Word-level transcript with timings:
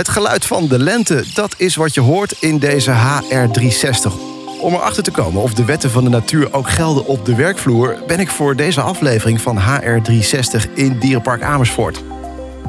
Het 0.00 0.08
geluid 0.08 0.46
van 0.46 0.68
de 0.68 0.78
lente, 0.78 1.24
dat 1.34 1.54
is 1.56 1.76
wat 1.76 1.94
je 1.94 2.00
hoort 2.00 2.34
in 2.38 2.58
deze 2.58 2.92
HR360. 2.92 4.12
Om 4.60 4.74
erachter 4.74 5.02
te 5.02 5.10
komen 5.10 5.42
of 5.42 5.54
de 5.54 5.64
wetten 5.64 5.90
van 5.90 6.04
de 6.04 6.10
natuur 6.10 6.52
ook 6.52 6.70
gelden 6.70 7.06
op 7.06 7.24
de 7.24 7.34
werkvloer, 7.34 7.98
ben 8.06 8.20
ik 8.20 8.30
voor 8.30 8.56
deze 8.56 8.80
aflevering 8.80 9.40
van 9.40 9.58
HR360 9.58 10.72
in 10.74 10.98
Dierenpark 10.98 11.42
Amersfoort. 11.42 12.02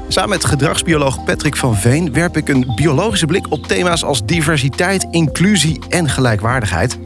Samen 0.07 0.29
met 0.29 0.46
gedragsbioloog 0.46 1.23
Patrick 1.23 1.55
van 1.55 1.75
Veen 1.75 2.13
werp 2.13 2.37
ik 2.37 2.49
een 2.49 2.71
biologische 2.75 3.25
blik 3.25 3.51
op 3.51 3.67
thema's 3.67 4.03
als 4.03 4.25
diversiteit, 4.25 5.07
inclusie 5.11 5.79
en 5.89 6.09
gelijkwaardigheid. 6.09 6.99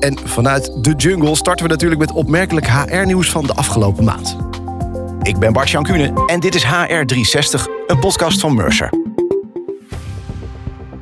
En 0.00 0.18
vanuit 0.24 0.84
de 0.84 0.94
jungle 0.96 1.36
starten 1.36 1.64
we 1.64 1.70
natuurlijk 1.70 2.00
met 2.00 2.12
opmerkelijk 2.12 2.66
HR-nieuws 2.66 3.30
van 3.30 3.46
de 3.46 3.54
afgelopen 3.54 4.04
maand. 4.04 4.36
Ik 5.22 5.38
ben 5.38 5.52
Bart 5.52 5.70
Jankune 5.70 6.24
en 6.26 6.40
dit 6.40 6.54
is 6.54 6.64
HR360, 6.64 7.62
een 7.86 7.98
podcast 7.98 8.40
van 8.40 8.54
Mercer. 8.54 9.16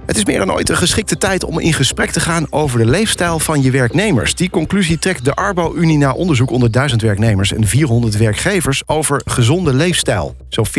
Het 0.06 0.16
is 0.16 0.24
meer 0.24 0.38
dan 0.38 0.52
ooit 0.52 0.68
een 0.68 0.76
geschikte 0.76 1.18
tijd 1.18 1.44
om 1.44 1.58
in 1.58 1.72
gesprek 1.72 2.10
te 2.10 2.20
gaan 2.20 2.46
over 2.52 2.78
de 2.78 2.86
leefstijl 2.86 3.38
van 3.38 3.62
je 3.62 3.70
werknemers. 3.70 4.34
Die 4.34 4.50
conclusie 4.50 4.98
trekt 4.98 5.24
de 5.24 5.34
Arbo-Unie 5.34 5.98
na 5.98 6.12
onderzoek 6.12 6.50
onder 6.50 6.70
1000 6.70 7.02
werknemers 7.02 7.52
en 7.52 7.66
400 7.66 8.16
werkgevers 8.16 8.82
over 8.86 9.20
gezonde 9.24 9.74
leefstijl. 9.74 10.36
Zo'n 10.48 10.66
40% 10.66 10.70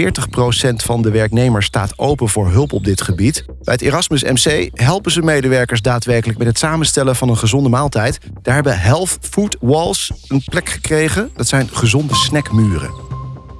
van 0.75 1.01
de 1.01 1.11
werknemers 1.11 1.65
staat 1.65 1.93
open 1.99 2.29
voor 2.29 2.49
hulp 2.49 2.73
op 2.73 2.83
dit 2.83 3.01
gebied. 3.01 3.45
Bij 3.45 3.73
het 3.73 3.81
Erasmus 3.81 4.23
MC 4.23 4.69
helpen 4.73 5.11
ze 5.11 5.21
medewerkers 5.21 5.81
daadwerkelijk 5.81 6.37
met 6.37 6.47
het 6.47 6.57
samenstellen 6.57 7.15
van 7.15 7.29
een 7.29 7.37
gezonde 7.37 7.69
maaltijd. 7.69 8.19
Daar 8.41 8.53
hebben 8.55 8.79
Health 8.79 9.17
Food 9.21 9.57
Walls 9.59 10.11
een 10.27 10.43
plek 10.45 10.69
gekregen. 10.69 11.29
Dat 11.35 11.47
zijn 11.47 11.69
gezonde 11.71 12.15
snackmuren. 12.15 12.91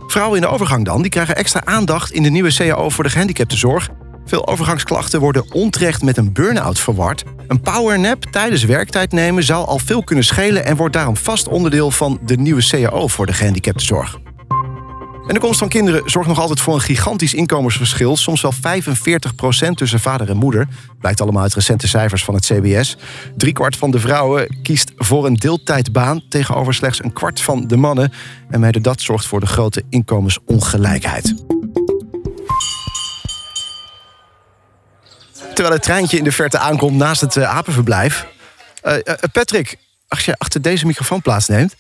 Vrouwen 0.08 0.36
in 0.36 0.42
de 0.42 0.54
overgang 0.54 0.86
dan, 0.86 1.02
die 1.02 1.12
krijgen 1.12 1.36
extra 1.36 1.66
aandacht 1.66 2.12
in 2.12 2.24
de 2.24 2.30
nieuwe 2.30 2.54
CAO 2.54 2.90
voor 2.90 3.04
de 3.04 3.10
gehandicaptenzorg. 3.10 3.90
Veel 4.28 4.48
overgangsklachten 4.48 5.20
worden 5.20 5.54
onterecht 5.54 6.02
met 6.02 6.18
een 6.18 6.34
burn-out 6.34 6.80
verward. 6.80 7.24
Een 7.48 7.62
powernap 7.62 8.24
tijdens 8.24 8.64
werktijd 8.64 9.12
nemen 9.12 9.44
zou 9.44 9.68
al 9.68 9.80
veel 9.80 10.04
kunnen 10.04 10.26
schelen 10.26 10.66
en 10.66 10.76
wordt 10.76 10.94
daarom 10.94 11.18
vast 11.18 11.48
onderdeel 11.48 11.92
van 11.92 12.20
de 12.26 12.36
nieuwe 12.36 12.68
CAO 12.68 13.08
voor 13.08 13.26
de 13.26 13.34
gehandicaptenzorg. 13.34 14.20
En 15.28 15.34
de 15.34 15.40
komst 15.40 15.60
van 15.60 15.68
kinderen 15.68 16.10
zorgt 16.10 16.28
nog 16.30 16.40
altijd 16.40 16.60
voor 16.60 16.74
een 16.74 16.82
gigantisch 16.82 17.34
inkomensverschil, 17.34 18.18
soms 18.18 18.42
wel 18.42 18.54
45% 18.54 19.72
tussen 19.74 20.00
vader 20.00 20.30
en 20.30 20.38
moeder. 20.38 20.68
Blijkt 21.00 21.22
allemaal 21.22 21.42
uit 21.42 21.54
recente 21.54 21.88
cijfers 21.88 22.24
van 22.24 22.34
het 22.34 22.46
CBS. 22.46 22.98
Driekwart 23.38 23.76
van 23.76 23.92
de 23.92 24.00
vrouwen 24.00 24.58
kiest 24.62 24.92
voor 24.96 25.26
een 25.26 25.36
deeltijdbaan 25.36 26.22
tegenover 26.30 26.74
slechts 26.74 27.04
een 27.04 27.14
kwart 27.14 27.42
van 27.42 27.68
de 27.68 27.78
mannen. 27.78 28.12
En 28.50 28.60
mede 28.60 28.82
dat 28.82 29.02
zorgt 29.02 29.26
voor 29.26 29.40
de 29.40 29.46
grote 29.46 29.84
inkomensongelijkheid. 29.90 31.57
Terwijl 35.38 35.76
het 35.76 35.84
treintje 35.84 36.18
in 36.18 36.24
de 36.24 36.32
verte 36.32 36.58
aankomt 36.58 36.96
naast 36.98 37.22
het 37.22 37.36
uh, 37.36 37.56
apenverblijf. 37.56 38.26
Uh, 38.84 38.94
uh, 38.94 39.14
Patrick, 39.32 39.78
als 40.08 40.26
je 40.26 40.36
achter 40.38 40.62
deze 40.62 40.86
microfoon 40.86 41.22
plaatsneemt. 41.22 41.76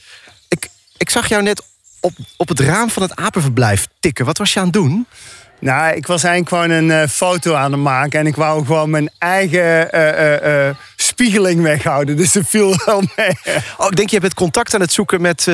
Ik, 0.47 0.67
ik 0.97 1.09
zag 1.09 1.29
jou 1.29 1.43
net 1.43 1.63
op, 1.99 2.13
op 2.37 2.47
het 2.47 2.59
raam 2.59 2.89
van 2.89 3.03
het 3.03 3.15
apenverblijf 3.15 3.87
tikken. 3.99 4.25
Wat 4.25 4.37
was 4.37 4.53
je 4.53 4.59
aan 4.59 4.65
het 4.65 4.73
doen? 4.73 5.07
Nou, 5.59 5.95
ik 5.95 6.07
was 6.07 6.23
eigenlijk 6.23 6.63
gewoon 6.63 6.89
een 6.89 7.09
foto 7.09 7.53
aan 7.53 7.71
het 7.71 7.81
maken. 7.81 8.19
En 8.19 8.27
ik 8.27 8.35
wou 8.35 8.65
gewoon 8.65 8.89
mijn 8.89 9.09
eigen 9.17 10.77
spiegeling 10.95 11.61
weghouden. 11.61 12.17
Dus 12.17 12.31
dat 12.31 12.43
viel 12.47 12.75
wel 12.85 13.03
mee. 13.15 13.37
Oh, 13.77 13.87
ik 13.87 13.95
denk 13.95 14.09
je 14.09 14.19
hebt 14.19 14.33
contact 14.33 14.73
aan 14.73 14.81
het 14.81 14.93
zoeken 14.93 15.21
met, 15.21 15.47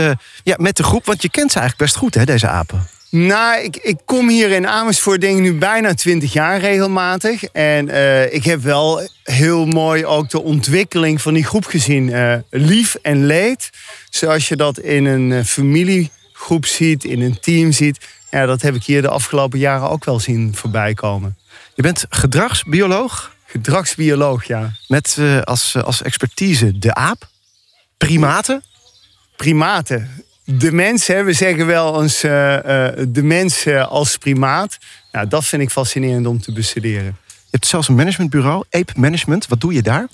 ja, 0.44 0.56
met 0.58 0.78
de 0.78 0.84
groep. 0.84 1.06
Want 1.06 1.22
je 1.22 1.30
kent 1.30 1.52
ze 1.52 1.60
eigenlijk 1.60 1.90
best 1.90 2.02
goed, 2.02 2.14
hè, 2.16 2.26
deze 2.26 2.48
apen. 2.48 2.88
Nou, 3.16 3.64
ik, 3.64 3.78
ik 3.78 3.98
kom 4.06 4.30
hier 4.30 4.52
in 4.52 4.68
Amersfoort 4.68 5.22
denk 5.22 5.38
ik 5.38 5.42
nu 5.42 5.54
bijna 5.54 5.94
20 5.94 6.34
jaar 6.34 6.60
regelmatig. 6.60 7.44
En 7.44 7.88
uh, 7.88 8.34
ik 8.34 8.44
heb 8.44 8.62
wel 8.62 9.08
heel 9.24 9.66
mooi 9.66 10.06
ook 10.06 10.30
de 10.30 10.42
ontwikkeling 10.42 11.22
van 11.22 11.34
die 11.34 11.44
groep 11.44 11.66
gezien. 11.66 12.08
Uh, 12.08 12.36
lief 12.50 12.96
en 13.02 13.26
leed. 13.26 13.70
Zoals 14.10 14.48
je 14.48 14.56
dat 14.56 14.80
in 14.80 15.06
een 15.06 15.30
uh, 15.30 15.44
familiegroep 15.44 16.66
ziet, 16.66 17.04
in 17.04 17.22
een 17.22 17.40
team 17.40 17.72
ziet. 17.72 18.06
Ja, 18.32 18.46
dat 18.46 18.62
heb 18.62 18.76
ik 18.76 18.84
hier 18.84 19.02
de 19.02 19.10
afgelopen 19.10 19.60
jaren 19.60 19.90
ook 19.90 20.06
wel 20.06 20.20
zien 20.20 20.56
voorbij 20.56 20.94
komen. 20.94 21.38
Je 21.74 21.82
bent 21.82 22.06
gedragsbioloog? 22.10 23.36
Gedragsbioloog, 23.46 24.44
ja. 24.44 24.72
Met 24.88 25.18
als, 25.44 25.76
als 25.84 26.02
expertise 26.02 26.80
de 26.80 26.94
aap, 26.94 27.28
primaten? 27.98 28.64
Primaten 29.36 30.24
de 30.46 30.72
mens, 30.72 31.08
hè, 31.08 31.24
we 31.24 31.34
zeggen 31.34 31.66
wel 31.66 32.02
eens 32.02 32.24
uh, 32.24 32.32
uh, 32.32 32.88
de 33.08 33.24
mens 33.24 33.66
uh, 33.66 33.88
als 33.88 34.18
primaat. 34.18 34.78
Nou, 35.12 35.28
dat 35.28 35.46
vind 35.46 35.62
ik 35.62 35.70
fascinerend 35.70 36.28
om 36.28 36.42
te 36.42 36.54
bestuderen. 36.54 37.18
Je 37.28 37.60
hebt 37.60 37.68
zelfs 37.68 37.88
een 37.88 37.96
managementbureau, 37.96 38.64
Ape 38.70 38.94
Management. 38.96 39.48
Wat 39.48 39.62
doe 39.62 39.74
je 39.74 39.82
daar? 39.82 40.08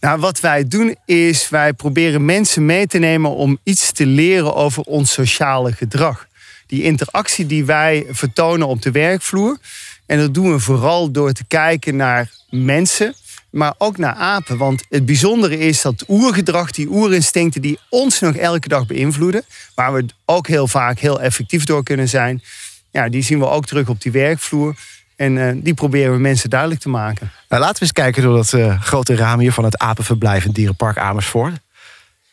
Nou, 0.00 0.20
wat 0.20 0.40
wij 0.40 0.68
doen 0.68 0.96
is 1.04 1.48
wij 1.48 1.72
proberen 1.72 2.24
mensen 2.24 2.66
mee 2.66 2.86
te 2.86 2.98
nemen 2.98 3.30
om 3.30 3.58
iets 3.62 3.92
te 3.92 4.06
leren 4.06 4.54
over 4.54 4.82
ons 4.82 5.12
sociale 5.12 5.72
gedrag. 5.72 6.26
Die 6.66 6.82
interactie 6.82 7.46
die 7.46 7.64
wij 7.64 8.06
vertonen 8.08 8.66
op 8.66 8.82
de 8.82 8.90
werkvloer. 8.90 9.58
En 10.06 10.18
dat 10.18 10.34
doen 10.34 10.52
we 10.52 10.58
vooral 10.58 11.10
door 11.10 11.32
te 11.32 11.44
kijken 11.48 11.96
naar 11.96 12.30
mensen 12.50 13.14
maar 13.50 13.74
ook 13.78 13.98
naar 13.98 14.14
apen. 14.14 14.56
Want 14.56 14.84
het 14.88 15.06
bijzondere 15.06 15.58
is 15.58 15.82
dat 15.82 16.04
oergedrag, 16.08 16.70
die 16.70 16.88
oerinstincten 16.90 17.62
die 17.62 17.78
ons 17.88 18.20
nog 18.20 18.34
elke 18.34 18.68
dag 18.68 18.86
beïnvloeden, 18.86 19.44
waar 19.74 19.92
we 19.92 20.06
ook 20.24 20.46
heel 20.46 20.68
vaak 20.68 20.98
heel 20.98 21.20
effectief 21.20 21.64
door 21.64 21.82
kunnen 21.82 22.08
zijn, 22.08 22.42
ja, 22.90 23.08
die 23.08 23.22
zien 23.22 23.38
we 23.38 23.48
ook 23.48 23.66
terug 23.66 23.88
op 23.88 24.00
die 24.00 24.12
werkvloer. 24.12 24.76
En 25.16 25.36
uh, 25.36 25.52
die 25.54 25.74
proberen 25.74 26.12
we 26.12 26.18
mensen 26.18 26.50
duidelijk 26.50 26.80
te 26.80 26.88
maken. 26.88 27.30
Nou, 27.48 27.62
laten 27.62 27.76
we 27.76 27.82
eens 27.82 27.92
kijken 27.92 28.22
door 28.22 28.36
dat 28.36 28.52
uh, 28.52 28.82
grote 28.82 29.16
raam 29.16 29.38
hier 29.38 29.52
van 29.52 29.64
het 29.64 29.78
apenverblijf 29.78 30.44
in 30.44 30.50
Dierenpark 30.50 30.98
Amersfoort. 30.98 31.54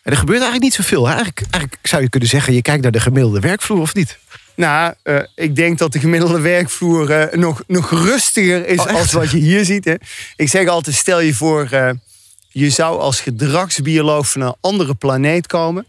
Er 0.01 0.17
gebeurt 0.17 0.41
eigenlijk 0.41 0.63
niet 0.63 0.73
zoveel. 0.73 1.05
Eigenlijk, 1.05 1.39
eigenlijk 1.39 1.87
zou 1.87 2.01
je 2.01 2.09
kunnen 2.09 2.29
zeggen, 2.29 2.53
je 2.53 2.61
kijkt 2.61 2.81
naar 2.81 2.91
de 2.91 2.99
gemiddelde 2.99 3.39
werkvloer 3.39 3.79
of 3.79 3.93
niet? 3.93 4.19
Nou, 4.55 4.93
uh, 5.03 5.19
ik 5.35 5.55
denk 5.55 5.77
dat 5.77 5.91
de 5.91 5.99
gemiddelde 5.99 6.39
werkvloer 6.39 7.09
uh, 7.09 7.39
nog, 7.39 7.63
nog 7.67 7.89
rustiger 7.89 8.67
is 8.67 8.79
oh, 8.79 8.85
als 8.85 9.11
wat 9.11 9.31
je 9.31 9.37
hier 9.37 9.65
ziet. 9.65 9.85
Hè. 9.85 9.95
Ik 10.35 10.49
zeg 10.49 10.67
altijd, 10.67 10.95
stel 10.95 11.19
je 11.19 11.33
voor, 11.33 11.67
uh, 11.71 11.89
je 12.49 12.69
zou 12.69 12.99
als 12.99 13.21
gedragsbioloog 13.21 14.31
van 14.31 14.41
een 14.41 14.55
andere 14.61 14.93
planeet 14.93 15.47
komen. 15.47 15.85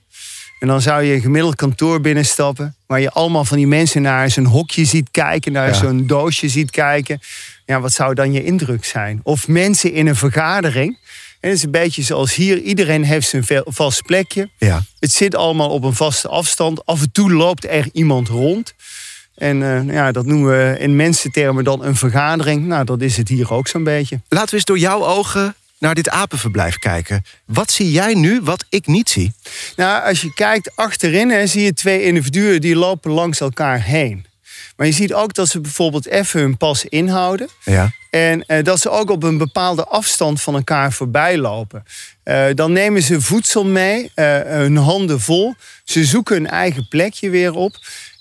En 0.60 0.70
dan 0.70 0.80
zou 0.80 1.02
je 1.02 1.14
een 1.14 1.20
gemiddeld 1.20 1.54
kantoor 1.54 2.00
binnenstappen. 2.00 2.76
Waar 2.86 3.00
je 3.00 3.10
allemaal 3.10 3.44
van 3.44 3.56
die 3.56 3.66
mensen 3.66 4.02
naar 4.02 4.30
zo'n 4.30 4.44
hokje 4.44 4.84
ziet 4.84 5.10
kijken. 5.10 5.52
Naar 5.52 5.68
ja. 5.68 5.74
zo'n 5.74 6.06
doosje 6.06 6.48
ziet 6.48 6.70
kijken. 6.70 7.20
Ja, 7.66 7.80
wat 7.80 7.92
zou 7.92 8.14
dan 8.14 8.32
je 8.32 8.44
indruk 8.44 8.84
zijn? 8.84 9.20
Of 9.22 9.48
mensen 9.48 9.92
in 9.92 10.06
een 10.06 10.16
vergadering. 10.16 10.98
En 11.44 11.50
het 11.50 11.58
is 11.58 11.64
een 11.64 11.70
beetje 11.70 12.02
zoals 12.02 12.34
hier. 12.34 12.60
Iedereen 12.60 13.04
heeft 13.04 13.28
zijn 13.28 13.44
vast 13.64 14.02
plekje. 14.02 14.48
Ja. 14.58 14.82
Het 14.98 15.12
zit 15.12 15.34
allemaal 15.34 15.68
op 15.68 15.82
een 15.84 15.94
vaste 15.94 16.28
afstand. 16.28 16.86
Af 16.86 17.00
en 17.00 17.12
toe 17.12 17.32
loopt 17.32 17.66
er 17.66 17.88
iemand 17.92 18.28
rond. 18.28 18.74
En 19.34 19.60
uh, 19.60 19.94
ja, 19.94 20.12
dat 20.12 20.26
noemen 20.26 20.50
we 20.50 20.78
in 20.78 20.96
mensentermen 20.96 21.64
dan 21.64 21.84
een 21.84 21.96
vergadering. 21.96 22.66
Nou, 22.66 22.84
dat 22.84 23.00
is 23.00 23.16
het 23.16 23.28
hier 23.28 23.52
ook 23.52 23.68
zo'n 23.68 23.84
beetje. 23.84 24.20
Laten 24.28 24.48
we 24.48 24.54
eens 24.54 24.64
door 24.64 24.78
jouw 24.78 25.04
ogen 25.04 25.54
naar 25.78 25.94
dit 25.94 26.08
apenverblijf 26.08 26.78
kijken. 26.78 27.24
Wat 27.44 27.70
zie 27.70 27.90
jij 27.90 28.14
nu 28.14 28.40
wat 28.40 28.64
ik 28.68 28.86
niet 28.86 29.10
zie? 29.10 29.32
Nou, 29.76 30.08
als 30.08 30.20
je 30.20 30.34
kijkt 30.34 30.76
achterin, 30.76 31.30
hè, 31.30 31.46
zie 31.46 31.62
je 31.62 31.74
twee 31.74 32.02
individuen 32.02 32.60
die 32.60 32.76
lopen 32.76 33.10
langs 33.10 33.40
elkaar 33.40 33.82
heen. 33.82 34.26
Maar 34.76 34.86
je 34.86 34.92
ziet 34.92 35.14
ook 35.14 35.34
dat 35.34 35.48
ze 35.48 35.60
bijvoorbeeld 35.60 36.06
even 36.06 36.40
hun 36.40 36.56
pas 36.56 36.84
inhouden. 36.84 37.48
Ja. 37.64 37.92
En 38.10 38.44
uh, 38.46 38.62
dat 38.62 38.80
ze 38.80 38.90
ook 38.90 39.10
op 39.10 39.22
een 39.22 39.38
bepaalde 39.38 39.84
afstand 39.84 40.40
van 40.40 40.54
elkaar 40.54 40.92
voorbij 40.92 41.38
lopen. 41.38 41.84
Uh, 42.24 42.46
dan 42.54 42.72
nemen 42.72 43.02
ze 43.02 43.20
voedsel 43.20 43.64
mee, 43.64 44.02
uh, 44.02 44.40
hun 44.40 44.76
handen 44.76 45.20
vol. 45.20 45.54
Ze 45.84 46.04
zoeken 46.04 46.34
hun 46.34 46.46
eigen 46.46 46.88
plekje 46.88 47.30
weer 47.30 47.52
op. 47.52 47.76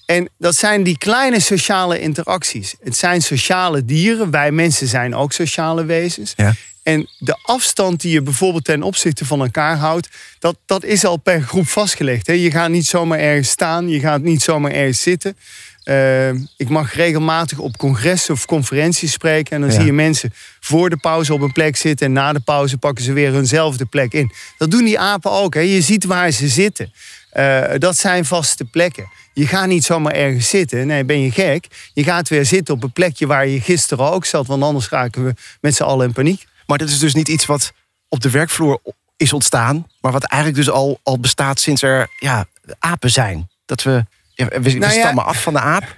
En 0.05 0.29
dat 0.37 0.55
zijn 0.55 0.83
die 0.83 0.97
kleine 0.97 1.39
sociale 1.39 1.99
interacties. 1.99 2.75
Het 2.83 2.97
zijn 2.97 3.21
sociale 3.21 3.85
dieren. 3.85 4.31
Wij 4.31 4.51
mensen 4.51 4.87
zijn 4.87 5.15
ook 5.15 5.31
sociale 5.31 5.85
wezens. 5.85 6.33
Ja. 6.35 6.53
En 6.83 7.09
de 7.17 7.37
afstand 7.41 8.01
die 8.01 8.11
je 8.11 8.21
bijvoorbeeld 8.21 8.63
ten 8.63 8.83
opzichte 8.83 9.25
van 9.25 9.41
elkaar 9.41 9.77
houdt, 9.77 10.09
dat, 10.39 10.57
dat 10.65 10.83
is 10.83 11.05
al 11.05 11.17
per 11.17 11.41
groep 11.41 11.67
vastgelegd. 11.67 12.27
Hè? 12.27 12.33
Je 12.33 12.51
gaat 12.51 12.69
niet 12.69 12.85
zomaar 12.85 13.19
ergens 13.19 13.49
staan, 13.49 13.89
je 13.89 13.99
gaat 13.99 14.21
niet 14.21 14.41
zomaar 14.41 14.71
ergens 14.71 15.01
zitten. 15.01 15.37
Uh, 15.85 16.29
ik 16.57 16.69
mag 16.69 16.93
regelmatig 16.93 17.57
op 17.59 17.77
congressen 17.77 18.33
of 18.33 18.45
conferenties 18.45 19.11
spreken. 19.11 19.55
En 19.55 19.61
dan 19.61 19.69
Ja. 19.69 19.75
zie 19.75 19.85
je 19.85 19.93
mensen 19.93 20.33
voor 20.59 20.89
de 20.89 20.97
pauze 20.97 21.33
op 21.33 21.41
een 21.41 21.51
plek 21.51 21.75
zitten. 21.75 22.05
En 22.05 22.13
na 22.13 22.33
de 22.33 22.39
pauze 22.39 22.77
pakken 22.77 23.03
ze 23.03 23.13
weer 23.13 23.31
hunzelfde 23.31 23.85
plek 23.85 24.13
in. 24.13 24.31
Dat 24.57 24.71
doen 24.71 24.83
die 24.83 24.99
apen 24.99 25.31
ook. 25.31 25.53
Hè. 25.53 25.59
Je 25.59 25.81
ziet 25.81 26.05
waar 26.05 26.31
ze 26.31 26.47
zitten. 26.47 26.93
Eh, 27.29 27.63
dat 27.77 27.97
zijn 27.97 28.25
vaste 28.25 28.65
plekken. 28.65 29.09
Je 29.33 29.47
gaat 29.47 29.67
niet 29.67 29.83
zomaar 29.83 30.13
ergens 30.13 30.49
zitten. 30.49 30.87
Nee, 30.87 31.03
ben 31.03 31.21
je 31.21 31.31
gek. 31.31 31.67
Je 31.93 32.03
gaat 32.03 32.29
weer 32.29 32.45
zitten 32.45 32.73
op 32.73 32.83
een 32.83 32.91
plekje 32.91 33.27
waar 33.27 33.47
je 33.47 33.61
gisteren 33.61 34.11
ook 34.11 34.25
zat. 34.25 34.47
Want 34.47 34.63
anders 34.63 34.89
raken 34.89 35.25
we 35.25 35.33
met 35.61 35.75
z'n 35.75 35.83
allen 35.83 36.07
in 36.07 36.13
paniek. 36.13 36.45
Maar 36.65 36.77
dit 36.77 36.89
is 36.89 36.99
dus 36.99 37.13
niet 37.13 37.27
iets 37.27 37.45
wat 37.45 37.71
op 38.09 38.21
de 38.21 38.29
werkvloer 38.29 38.79
is 39.17 39.33
ontstaan, 39.33 39.87
maar 40.01 40.11
wat 40.11 40.23
eigenlijk 40.23 40.65
dus 40.65 40.73
al, 40.73 40.99
al 41.03 41.19
bestaat 41.19 41.59
sinds 41.59 41.81
er 41.81 42.07
ja, 42.19 42.45
apen 42.79 43.11
zijn. 43.11 43.49
Dat 43.65 43.83
we, 43.83 44.05
ja, 44.33 44.45
we, 44.45 44.61
we 44.61 44.73
Nou 44.73 44.93
ja. 44.93 44.99
stammen 44.99 45.25
af 45.25 45.41
van 45.41 45.53
de 45.53 45.59
aap. 45.59 45.95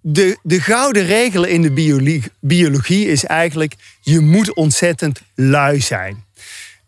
de, 0.00 0.38
de 0.42 0.60
gouden 0.60 1.06
regel 1.06 1.44
in 1.44 1.62
de 1.62 1.72
biologie, 1.72 2.22
biologie 2.40 3.06
is 3.06 3.24
eigenlijk: 3.24 3.74
je 4.00 4.20
moet 4.20 4.54
ontzettend 4.54 5.22
lui 5.34 5.80
zijn. 5.80 6.24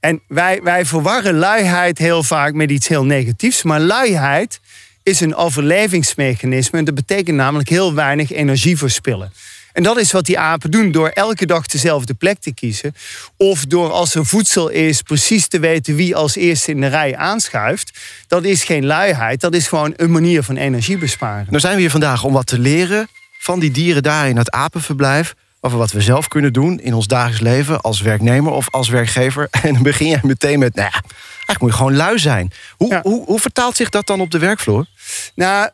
En 0.01 0.21
wij, 0.29 0.61
wij 0.63 0.85
verwarren 0.85 1.35
luiheid 1.35 1.99
heel 1.99 2.23
vaak 2.23 2.53
met 2.53 2.71
iets 2.71 2.89
heel 2.89 3.05
negatiefs. 3.05 3.63
Maar 3.63 3.81
luiheid 3.81 4.61
is 5.03 5.21
een 5.21 5.35
overlevingsmechanisme. 5.35 6.79
En 6.79 6.85
dat 6.85 6.95
betekent 6.95 7.37
namelijk 7.37 7.69
heel 7.69 7.95
weinig 7.95 8.33
energie 8.33 8.79
verspillen. 8.79 9.33
En 9.75 9.83
dat 9.83 9.99
is 9.99 10.13
wat 10.13 10.27
die 10.27 10.39
apen 10.39 10.71
doen 10.71 10.93
door 10.93 11.09
elke 11.09 11.47
dag 11.47 11.67
dezelfde 11.67 12.15
plek 12.15 12.39
te 12.41 12.55
kiezen. 12.55 12.95
Of 13.37 13.65
door 13.65 13.91
als 13.91 14.15
er 14.15 14.27
voedsel 14.27 14.69
is, 14.69 15.03
precies 15.03 15.47
te 15.47 15.59
weten 15.59 15.95
wie 15.95 16.17
als 16.17 16.37
eerste 16.37 16.71
in 16.71 16.81
de 16.81 16.87
rij 16.87 17.17
aanschuift. 17.17 17.99
Dat 18.27 18.45
is 18.45 18.65
geen 18.65 18.87
luiheid, 18.87 19.41
dat 19.41 19.55
is 19.55 19.69
gewoon 19.69 19.93
een 19.97 20.11
manier 20.11 20.43
van 20.43 20.57
energie 20.57 20.99
besparen. 20.99 21.47
Nou 21.49 21.61
zijn 21.61 21.75
we 21.75 21.81
hier 21.81 21.91
vandaag 21.91 22.25
om 22.25 22.33
wat 22.33 22.47
te 22.47 22.59
leren 22.59 23.09
van 23.39 23.59
die 23.59 23.71
dieren 23.71 24.03
daar 24.03 24.29
in 24.29 24.37
het 24.37 24.51
apenverblijf. 24.51 25.35
Over 25.61 25.79
wat 25.79 25.93
we 25.93 26.01
zelf 26.01 26.29
kunnen 26.29 26.53
doen 26.53 26.81
in 26.81 26.95
ons 26.95 27.07
dagelijks 27.07 27.41
leven 27.41 27.81
als 27.81 28.01
werknemer 28.01 28.53
of 28.53 28.71
als 28.71 28.89
werkgever. 28.89 29.49
En 29.63 29.73
dan 29.73 29.83
begin 29.83 30.09
je 30.09 30.19
meteen 30.23 30.59
met, 30.59 30.75
nou 30.75 30.89
ja, 30.93 31.01
eigenlijk 31.29 31.61
moet 31.61 31.71
je 31.71 31.77
gewoon 31.77 31.97
lui 31.97 32.19
zijn. 32.19 32.53
Hoe, 32.77 33.01
hoe, 33.03 33.25
hoe 33.25 33.41
vertaalt 33.41 33.77
zich 33.77 33.89
dat 33.89 34.07
dan 34.07 34.21
op 34.21 34.31
de 34.31 34.39
werkvloer? 34.39 34.87
Nou, 35.35 35.69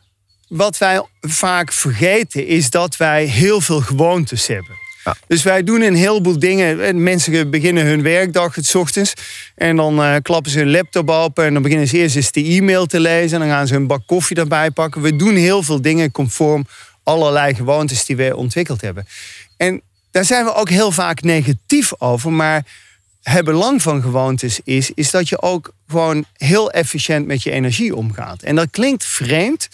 wat 0.51 0.77
wij 0.77 1.05
vaak 1.21 1.71
vergeten 1.71 2.47
is 2.47 2.69
dat 2.69 2.97
wij 2.97 3.25
heel 3.25 3.61
veel 3.61 3.81
gewoontes 3.81 4.47
hebben. 4.47 4.75
Ja. 5.03 5.15
Dus 5.27 5.43
wij 5.43 5.63
doen 5.63 5.81
een 5.81 5.95
heleboel 5.95 6.39
dingen. 6.39 7.03
Mensen 7.03 7.49
beginnen 7.49 7.85
hun 7.85 8.01
werkdag 8.01 8.55
het 8.55 8.75
ochtends. 8.75 9.13
En 9.55 9.75
dan 9.75 9.99
uh, 9.99 10.15
klappen 10.21 10.51
ze 10.51 10.57
hun 10.57 10.71
laptop 10.71 11.09
open. 11.09 11.45
En 11.45 11.53
dan 11.53 11.61
beginnen 11.61 11.87
ze 11.87 11.97
eerst 11.97 12.15
eens 12.15 12.31
de 12.31 12.43
e-mail 12.43 12.85
te 12.85 12.99
lezen. 12.99 13.41
En 13.41 13.47
dan 13.47 13.55
gaan 13.55 13.67
ze 13.67 13.75
een 13.75 13.87
bak 13.87 14.01
koffie 14.05 14.37
erbij 14.37 14.71
pakken. 14.71 15.01
We 15.01 15.15
doen 15.15 15.35
heel 15.35 15.63
veel 15.63 15.81
dingen 15.81 16.11
conform 16.11 16.65
allerlei 17.03 17.55
gewoontes 17.55 18.05
die 18.05 18.15
we 18.15 18.35
ontwikkeld 18.35 18.81
hebben. 18.81 19.07
En 19.57 19.81
daar 20.11 20.25
zijn 20.25 20.45
we 20.45 20.53
ook 20.53 20.69
heel 20.69 20.91
vaak 20.91 21.21
negatief 21.21 21.91
over. 21.97 22.31
Maar 22.31 22.65
het 23.21 23.45
belang 23.45 23.81
van 23.81 24.01
gewoontes 24.01 24.59
is, 24.63 24.91
is 24.95 25.11
dat 25.11 25.29
je 25.29 25.41
ook 25.41 25.73
gewoon 25.87 26.25
heel 26.33 26.71
efficiënt 26.71 27.27
met 27.27 27.43
je 27.43 27.51
energie 27.51 27.95
omgaat. 27.95 28.41
En 28.43 28.55
dat 28.55 28.67
klinkt 28.71 29.05
vreemd, 29.05 29.67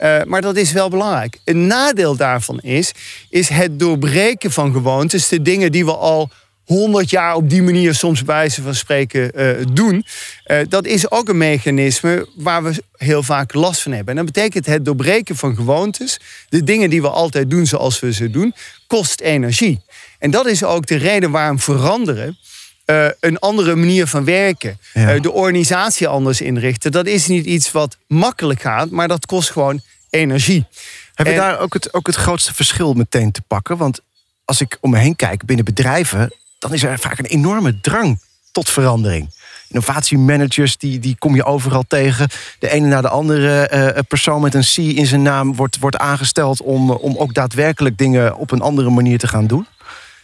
uh, 0.00 0.22
maar 0.22 0.40
dat 0.40 0.56
is 0.56 0.72
wel 0.72 0.88
belangrijk. 0.88 1.38
Een 1.44 1.66
nadeel 1.66 2.16
daarvan 2.16 2.58
is, 2.60 2.92
is 3.28 3.48
het 3.48 3.78
doorbreken 3.78 4.52
van 4.52 4.72
gewoontes, 4.72 5.28
de 5.28 5.42
dingen 5.42 5.72
die 5.72 5.84
we 5.84 5.96
al 5.96 6.30
honderd 6.64 7.10
jaar 7.10 7.34
op 7.34 7.50
die 7.50 7.62
manier 7.62 7.94
soms 7.94 8.24
bij 8.24 8.34
wijze 8.34 8.62
van 8.62 8.74
spreken 8.74 9.40
uh, 9.40 9.66
doen. 9.72 10.04
Uh, 10.46 10.58
dat 10.68 10.86
is 10.86 11.10
ook 11.10 11.28
een 11.28 11.38
mechanisme 11.38 12.28
waar 12.36 12.62
we 12.62 12.82
heel 12.96 13.22
vaak 13.22 13.54
last 13.54 13.82
van 13.82 13.92
hebben. 13.92 14.16
En 14.16 14.24
dat 14.24 14.34
betekent 14.34 14.66
het 14.66 14.84
doorbreken 14.84 15.36
van 15.36 15.54
gewoontes, 15.54 16.20
de 16.48 16.64
dingen 16.64 16.90
die 16.90 17.02
we 17.02 17.08
altijd 17.08 17.50
doen 17.50 17.66
zoals 17.66 18.00
we 18.00 18.12
ze 18.12 18.30
doen, 18.30 18.54
kost 18.86 19.20
energie. 19.20 19.80
En 20.18 20.30
dat 20.30 20.46
is 20.46 20.64
ook 20.64 20.86
de 20.86 20.96
reden 20.96 21.30
waarom 21.30 21.58
veranderen 21.58 22.38
uh, 22.90 23.08
een 23.20 23.38
andere 23.38 23.74
manier 23.74 24.06
van 24.06 24.24
werken. 24.24 24.78
Uh, 24.94 25.20
de 25.20 25.30
organisatie 25.30 26.08
anders 26.08 26.40
inrichten. 26.40 26.92
Dat 26.92 27.06
is 27.06 27.26
niet 27.26 27.46
iets 27.46 27.72
wat 27.72 27.96
makkelijk 28.06 28.60
gaat, 28.60 28.90
maar 28.90 29.08
dat 29.08 29.26
kost 29.26 29.50
gewoon 29.50 29.80
energie. 30.10 30.66
Hebben 31.14 31.34
we 31.34 31.40
daar 31.40 31.58
ook 31.58 31.74
het, 31.74 31.94
ook 31.94 32.06
het 32.06 32.16
grootste 32.16 32.54
verschil 32.54 32.92
meteen 32.92 33.32
te 33.32 33.42
pakken? 33.46 33.76
Want 33.76 34.00
als 34.44 34.60
ik 34.60 34.78
om 34.80 34.90
me 34.90 34.98
heen 34.98 35.16
kijk 35.16 35.44
binnen 35.44 35.64
bedrijven, 35.64 36.34
dan 36.58 36.74
is 36.74 36.82
er 36.82 36.98
vaak 36.98 37.18
een 37.18 37.24
enorme 37.24 37.80
drang 37.80 38.20
tot 38.52 38.70
verandering. 38.70 39.30
Innovatiemanagers, 39.68 40.76
die, 40.76 40.98
die 40.98 41.16
kom 41.18 41.34
je 41.34 41.44
overal 41.44 41.84
tegen. 41.88 42.28
De 42.58 42.70
ene 42.70 42.86
na 42.86 43.00
de 43.00 43.08
andere 43.08 43.70
uh, 43.72 44.02
persoon 44.08 44.40
met 44.40 44.54
een 44.54 44.62
C 44.74 44.76
in 44.76 45.06
zijn 45.06 45.22
naam 45.22 45.56
wordt, 45.56 45.78
wordt 45.78 45.96
aangesteld 45.96 46.62
om, 46.62 46.90
om 46.90 47.16
ook 47.16 47.34
daadwerkelijk 47.34 47.98
dingen 47.98 48.36
op 48.36 48.50
een 48.50 48.60
andere 48.60 48.90
manier 48.90 49.18
te 49.18 49.28
gaan 49.28 49.46
doen. 49.46 49.66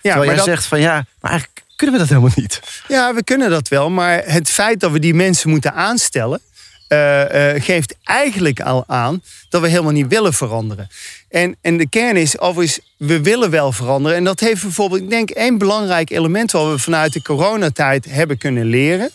Ja, 0.02 0.12
Terwijl 0.12 0.24
jij 0.24 0.34
dat... 0.34 0.44
zegt 0.44 0.66
van 0.66 0.80
ja, 0.80 1.04
maar 1.20 1.30
eigenlijk 1.30 1.64
kunnen 1.76 1.94
we 1.94 2.00
dat 2.00 2.08
helemaal 2.08 2.36
niet. 2.36 2.60
Ja, 2.88 3.14
we 3.14 3.24
kunnen 3.24 3.50
dat 3.50 3.68
wel. 3.68 3.90
Maar 3.90 4.22
het 4.24 4.50
feit 4.50 4.80
dat 4.80 4.90
we 4.90 4.98
die 4.98 5.14
mensen 5.14 5.50
moeten 5.50 5.74
aanstellen. 5.74 6.40
Uh, 6.88 7.54
uh, 7.54 7.62
geeft 7.62 7.96
eigenlijk 8.04 8.60
al 8.60 8.84
aan 8.86 9.22
dat 9.48 9.60
we 9.60 9.68
helemaal 9.68 9.92
niet 9.92 10.08
willen 10.08 10.32
veranderen. 10.32 10.88
En, 11.28 11.56
en 11.60 11.76
de 11.76 11.88
kern 11.88 12.16
is, 12.16 12.38
overigens, 12.38 12.80
we 12.96 13.20
willen 13.20 13.50
wel 13.50 13.72
veranderen. 13.72 14.16
En 14.16 14.24
dat 14.24 14.40
heeft 14.40 14.62
bijvoorbeeld, 14.62 15.00
ik 15.00 15.10
denk, 15.10 15.30
één 15.30 15.58
belangrijk 15.58 16.10
element 16.10 16.52
wat 16.52 16.70
we 16.70 16.78
vanuit 16.78 17.12
de 17.12 17.22
coronatijd 17.22 18.04
hebben 18.08 18.38
kunnen 18.38 18.64
leren. 18.64 19.10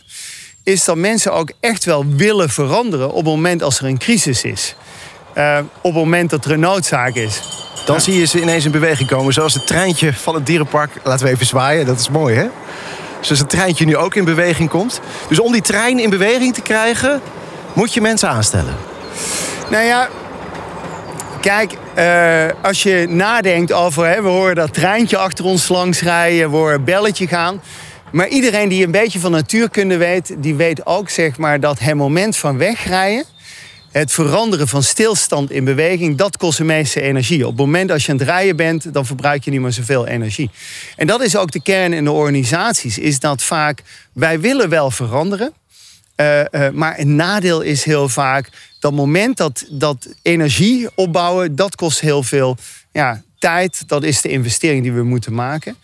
Is 0.64 0.84
dat 0.84 0.96
mensen 0.96 1.34
ook 1.34 1.52
echt 1.60 1.84
wel 1.84 2.06
willen 2.08 2.50
veranderen 2.50 3.10
op 3.10 3.16
het 3.16 3.26
moment 3.26 3.64
als 3.64 3.80
er 3.80 3.86
een 3.86 3.98
crisis 3.98 4.44
is. 4.44 4.76
Uh, 5.36 5.60
op 5.78 5.84
het 5.84 5.94
moment 5.94 6.30
dat 6.30 6.46
er 6.46 6.52
een 6.52 6.60
noodzaak 6.60 7.16
is. 7.16 7.42
Dan 7.86 8.02
zie 8.02 8.20
je 8.20 8.26
ze 8.26 8.42
ineens 8.42 8.66
in 8.66 8.72
beweging 8.72 9.10
komen. 9.10 9.34
Zoals 9.34 9.54
het 9.54 9.68
treintje 9.68 10.14
van 10.14 10.36
het 10.36 10.46
dierenpark. 10.46 10.92
Laten 11.04 11.26
we 11.26 11.32
even 11.32 11.46
zwaaien, 11.46 11.86
dat 11.86 12.00
is 12.00 12.10
mooi 12.10 12.36
hè? 12.36 12.48
Zoals 13.20 13.40
het 13.40 13.50
treintje 13.50 13.86
nu 13.86 13.98
ook 13.98 14.16
in 14.16 14.26
beweging 14.26 14.70
komt. 14.70 15.00
Dus 15.28 15.40
om 15.40 15.52
die 15.52 15.62
trein 15.62 16.00
in 16.00 16.10
beweging 16.10 16.54
te 16.54 16.62
krijgen, 16.62 17.22
moet 17.74 17.94
je 17.94 18.02
mensen 18.02 18.30
aanstellen. 18.30 18.76
Nou 19.70 19.86
ja, 19.86 20.10
Kijk, 21.42 21.74
uh, 21.98 22.64
als 22.64 22.84
je 22.84 23.06
nadenkt 23.10 23.74
over, 23.74 24.08
hè, 24.08 24.22
we 24.22 24.28
horen 24.28 24.56
dat 24.56 24.74
treintje 24.74 25.18
achter 25.18 25.46
ons 25.46 25.68
langs 25.68 26.02
rijden, 26.02 26.52
we 26.52 26.58
horen 26.58 26.84
belletje 26.84 27.28
gaan. 27.28 27.62
Maar 28.12 28.28
iedereen 28.28 28.70
die 28.70 28.86
een 28.86 28.92
beetje 28.92 29.20
van 29.20 29.32
natuurkunde 29.32 29.98
weet, 29.98 30.36
die 30.38 30.56
weet 30.56 30.86
ook 30.86 31.10
zeg 31.10 31.38
maar, 31.38 31.60
dat 31.60 31.80
het 31.80 31.94
moment 31.96 32.38
van 32.38 32.58
wegrijden 32.58 33.26
het 33.92 34.12
veranderen 34.12 34.68
van 34.68 34.84
stilstand 34.84 35.52
in 35.52 35.64
beweging, 35.64 36.18
dat 36.18 36.38
kost 36.38 36.58
de 36.58 36.64
meeste 36.64 37.02
energie. 37.02 37.44
Op 37.44 37.52
het 37.52 37.60
moment 37.60 37.92
als 37.92 38.06
je 38.06 38.12
aan 38.12 38.18
het 38.18 38.28
rijden 38.28 38.56
bent, 38.56 38.94
dan 38.94 39.06
verbruik 39.06 39.44
je 39.44 39.52
niet 39.52 39.62
meer 39.62 39.72
zoveel 39.72 40.08
energie. 40.08 40.50
En 40.96 41.08
dat 41.08 41.22
is 41.22 41.36
ook 41.36 41.52
de 41.52 41.62
kern 41.62 41.94
in 41.94 42.04
de 42.04 42.12
organisaties, 42.12 42.98
is 42.98 43.20
dat 43.20 43.44
vaak 43.44 43.82
wij 44.14 44.40
willen 44.40 44.70
wel 44.70 44.92
veranderen. 44.92 45.54
Uh, 46.16 46.40
uh, 46.52 46.70
maar 46.70 47.00
een 47.00 47.16
nadeel 47.16 47.62
is 47.62 47.84
heel 47.84 48.10
vaak 48.10 48.50
dat 48.80 48.94
moment 48.94 49.38
dat, 49.38 49.66
dat 49.70 50.08
energie 50.22 50.90
opbouwen, 50.96 51.56
dat 51.56 51.76
kost 51.76 52.00
heel 52.00 52.24
veel 52.24 52.58
ja, 52.92 53.24
tijd. 53.40 53.84
Dat 53.88 54.04
is 54.04 54.22
de 54.22 54.30
investering 54.30 54.84
die 54.84 54.94
we 54.94 55.04
moeten 55.04 55.34
maken. 55.34 55.76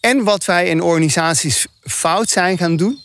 En 0.00 0.24
wat 0.24 0.44
wij 0.44 0.66
in 0.68 0.82
organisaties 0.82 1.66
fout 1.82 2.28
zijn 2.28 2.58
gaan 2.58 2.76
doen, 2.76 3.00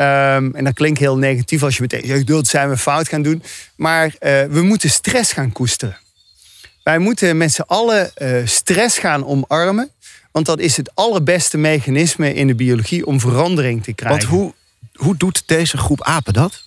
Um, 0.00 0.54
en 0.54 0.64
dat 0.64 0.74
klinkt 0.74 0.98
heel 0.98 1.16
negatief 1.16 1.62
als 1.62 1.76
je 1.76 1.82
meteen 1.82 2.06
zegt, 2.06 2.26
dat 2.26 2.46
zijn 2.46 2.68
we 2.68 2.76
fout 2.76 3.08
gaan 3.08 3.22
doen. 3.22 3.42
Maar 3.76 4.06
uh, 4.06 4.44
we 4.44 4.62
moeten 4.62 4.90
stress 4.90 5.32
gaan 5.32 5.52
koesteren. 5.52 5.98
Wij 6.82 6.98
moeten 6.98 7.36
met 7.36 7.52
z'n 7.52 7.64
allen 7.66 8.10
uh, 8.16 8.46
stress 8.46 8.98
gaan 8.98 9.26
omarmen. 9.26 9.90
Want 10.32 10.46
dat 10.46 10.58
is 10.58 10.76
het 10.76 10.94
allerbeste 10.94 11.58
mechanisme 11.58 12.34
in 12.34 12.46
de 12.46 12.54
biologie 12.54 13.06
om 13.06 13.20
verandering 13.20 13.84
te 13.84 13.92
krijgen. 13.92 14.28
Want 14.28 14.30
hoe, 14.30 14.54
hoe 14.94 15.16
doet 15.16 15.42
deze 15.46 15.76
groep 15.76 16.02
apen 16.02 16.32
dat? 16.32 16.62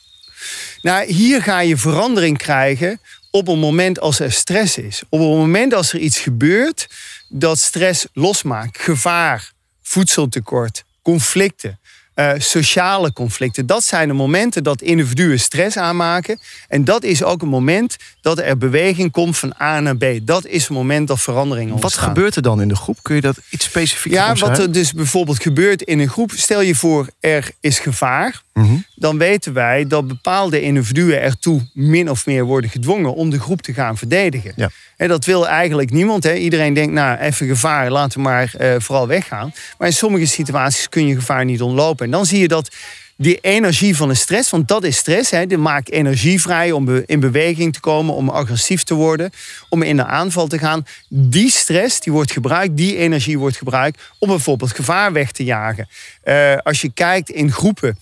Nou, 0.82 1.06
hier 1.06 1.42
ga 1.42 1.60
je 1.60 1.78
verandering 1.78 2.38
krijgen 2.38 3.00
op 3.32 3.48
een 3.48 3.60
moment 3.60 4.00
als 4.00 4.20
er 4.20 4.32
stress 4.32 4.78
is. 4.78 5.04
Op 5.10 5.20
een 5.20 5.38
moment 5.38 5.74
als 5.74 5.94
er 5.94 6.00
iets 6.00 6.20
gebeurt 6.20 6.88
dat 7.30 7.60
stress 7.60 8.08
losmaakt. 8.14 8.80
Gevaar, 8.80 9.52
voedseltekort, 9.82 10.84
conflicten. 11.02 11.79
Uh, 12.20 12.32
sociale 12.38 13.14
conflicten. 13.14 13.66
Dat 13.66 13.84
zijn 13.84 14.08
de 14.08 14.14
momenten 14.14 14.64
dat 14.64 14.82
individuen 14.82 15.40
stress 15.40 15.78
aanmaken. 15.78 16.40
En 16.68 16.84
dat 16.84 17.04
is 17.04 17.24
ook 17.24 17.42
een 17.42 17.48
moment 17.48 17.96
dat 18.22 18.40
er 18.40 18.58
beweging 18.58 19.12
komt 19.12 19.38
van 19.38 19.54
A 19.62 19.80
naar 19.80 19.98
B. 19.98 20.06
Dat 20.22 20.46
is 20.46 20.62
het 20.62 20.72
moment 20.72 21.08
dat 21.08 21.22
verandering. 21.22 21.80
Wat 21.80 21.98
gebeurt 21.98 22.36
er 22.36 22.42
dan 22.42 22.62
in 22.62 22.68
de 22.68 22.76
groep? 22.76 22.98
Kun 23.02 23.16
je 23.16 23.22
dat 23.22 23.38
iets 23.50 23.66
specifiek 23.66 24.12
Ja, 24.12 24.36
wat 24.36 24.60
er 24.60 24.72
dus 24.72 24.94
bijvoorbeeld 24.94 25.42
gebeurt 25.42 25.82
in 25.82 26.00
een 26.00 26.10
groep. 26.10 26.32
Stel 26.36 26.62
je 26.62 26.76
voor, 26.76 27.08
er 27.20 27.52
is 27.60 27.80
gevaar. 27.80 28.42
Mhm. 28.54 28.76
Dan 28.96 29.18
weten 29.18 29.54
wij 29.54 29.88
dat 29.88 30.08
bepaalde 30.08 30.62
individuen 30.62 31.22
ertoe 31.22 31.70
min 31.74 32.10
of 32.10 32.26
meer 32.26 32.44
worden 32.44 32.70
gedwongen 32.70 33.14
om 33.14 33.30
de 33.30 33.40
groep 33.40 33.62
te 33.62 33.74
gaan 33.74 33.98
verdedigen. 33.98 34.54
Ja. 34.56 34.70
En 35.00 35.08
dat 35.08 35.26
wil 35.26 35.48
eigenlijk 35.48 35.92
niemand. 35.92 36.24
Hè. 36.24 36.34
Iedereen 36.34 36.74
denkt, 36.74 36.94
nou, 36.94 37.18
even 37.18 37.48
gevaar, 37.48 37.92
laten 37.92 38.18
we 38.18 38.24
maar 38.24 38.54
uh, 38.60 38.76
vooral 38.78 39.08
weggaan. 39.08 39.54
Maar 39.78 39.88
in 39.88 39.94
sommige 39.94 40.26
situaties 40.26 40.90
kun 40.90 41.08
je 41.08 41.16
gevaar 41.16 41.46
niet 41.46 41.62
ontlopen. 41.62 42.06
En 42.06 42.12
dan 42.12 42.26
zie 42.26 42.40
je 42.40 42.48
dat 42.48 42.76
die 43.18 43.38
energie 43.42 43.96
van 43.96 44.08
de 44.08 44.14
stress, 44.14 44.50
want 44.50 44.68
dat 44.68 44.84
is 44.84 44.98
stress, 44.98 45.32
hè, 45.32 45.46
die 45.46 45.58
maakt 45.58 45.92
energie 45.92 46.42
vrij 46.42 46.72
om 46.72 47.04
in 47.06 47.20
beweging 47.20 47.74
te 47.74 47.80
komen, 47.80 48.14
om 48.16 48.30
agressief 48.30 48.84
te 48.84 48.94
worden, 48.94 49.32
om 49.70 49.82
in 49.82 49.96
de 49.96 50.06
aanval 50.06 50.48
te 50.48 50.58
gaan. 50.58 50.86
Die 51.10 51.50
stress 51.50 52.00
die 52.00 52.14
wordt 52.14 52.32
gebruikt, 52.32 52.78
die 52.78 52.98
energie 52.98 53.40
wordt 53.40 53.58
gebruikt 53.58 54.02
om 54.18 54.28
bijvoorbeeld 54.28 54.72
gevaar 54.72 55.14
weg 55.14 55.32
te 55.32 55.44
jagen. 55.44 55.90
Uh, 56.24 56.58
als 56.58 56.82
je 56.82 56.92
kijkt 56.94 57.30
in 57.30 57.52
groepen 57.52 57.98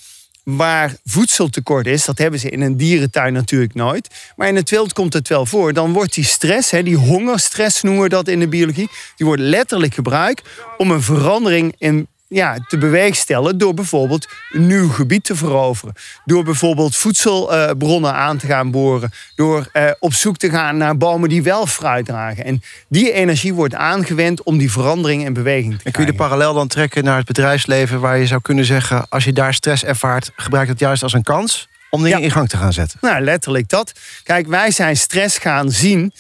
waar 0.56 0.96
voedseltekort 1.06 1.88
is, 1.88 2.06
dat 2.06 2.18
hebben 2.18 2.40
ze 2.40 2.50
in 2.50 2.62
een 2.62 2.78
dierentuin 2.78 3.34
natuurlijk 3.34 3.74
nooit. 3.74 4.08
Maar 4.36 4.48
in 4.48 4.56
het 4.56 4.70
wild 4.70 4.94
komt 4.94 5.14
het 5.14 5.28
wel 5.28 5.46
voor. 5.46 5.74
Dan 5.74 5.94
wordt 5.94 6.14
die 6.14 6.24
stress, 6.24 6.70
die 6.70 6.96
hongerstress 6.96 7.82
noemen 7.82 8.04
we 8.04 8.10
dat 8.10 8.28
in 8.28 8.40
de 8.40 8.48
biologie, 8.48 8.90
die 9.16 9.26
wordt 9.26 9.42
letterlijk 9.42 9.94
gebruikt 9.94 10.48
om 10.78 10.92
een 10.92 11.02
verandering 11.02 11.76
in 11.78 12.08
ja, 12.28 12.58
te 12.68 12.78
beweegstellen 12.78 13.58
door 13.58 13.74
bijvoorbeeld 13.74 14.28
een 14.52 14.68
nieuw 14.68 14.90
gebied 14.90 15.24
te 15.24 15.36
veroveren. 15.36 15.94
Door 16.26 16.44
bijvoorbeeld 16.44 16.96
voedselbronnen 16.96 18.14
aan 18.14 18.38
te 18.38 18.48
gaan 18.48 18.72
boren. 18.72 19.12
Door 19.36 19.70
eh, 19.72 19.92
op 20.00 20.14
zoek 20.14 20.38
te 20.38 20.50
gaan 20.50 20.78
naar 20.78 20.98
bomen 20.98 21.30
die 21.30 21.44
wel 21.44 21.68
fruit 21.68 22.06
dragen. 22.06 22.46
En 22.46 22.62
die 22.88 23.12
energie 23.12 23.54
wordt 23.54 23.76
aangewend 23.76 24.44
om 24.44 24.58
die 24.58 24.72
verandering 24.72 25.26
in 25.26 25.34
beweging 25.34 25.78
te 25.78 25.84
En 25.84 25.92
kun 25.92 26.06
je 26.06 26.12
de 26.12 26.18
parallel 26.18 26.54
dan 26.54 26.68
trekken 26.68 27.04
naar 27.04 27.18
het 27.18 27.26
bedrijfsleven... 27.26 28.00
waar 28.00 28.18
je 28.18 28.28
zou 28.28 28.42
kunnen 28.42 28.66
zeggen, 28.66 29.06
als 29.10 29.24
je 29.24 29.34
daar 29.34 29.54
stress 29.54 29.84
ervaart... 29.84 30.32
gebruik 30.36 30.68
het 30.68 30.80
juist 30.80 31.04
als 31.04 31.14
een 31.14 31.24
kans 31.24 31.68
om 31.90 32.04
dingen 32.04 32.18
Ja. 32.18 32.24
in 32.24 32.32
gang 32.32 32.50
te 32.50 32.58
gaan 32.58 32.74
zetten. 32.74 32.98
Nou, 33.02 33.24
letterlijk 33.24 33.70
dat. 33.70 33.92
Kijk, 34.24 34.48
wij 34.48 34.72
zijn 34.72 34.98
stress 34.98 35.38
gaan 35.38 35.72
zien 35.72 36.14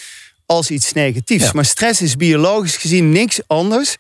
als 0.45 0.69
iets 0.69 0.93
negatiefs. 0.93 1.43
Ja. 1.43 1.51
Maar 1.53 1.65
stress 1.65 2.01
is 2.01 2.15
biologisch 2.15 2.77
gezien 2.77 3.09
niks 3.09 3.39
anders 3.47 3.97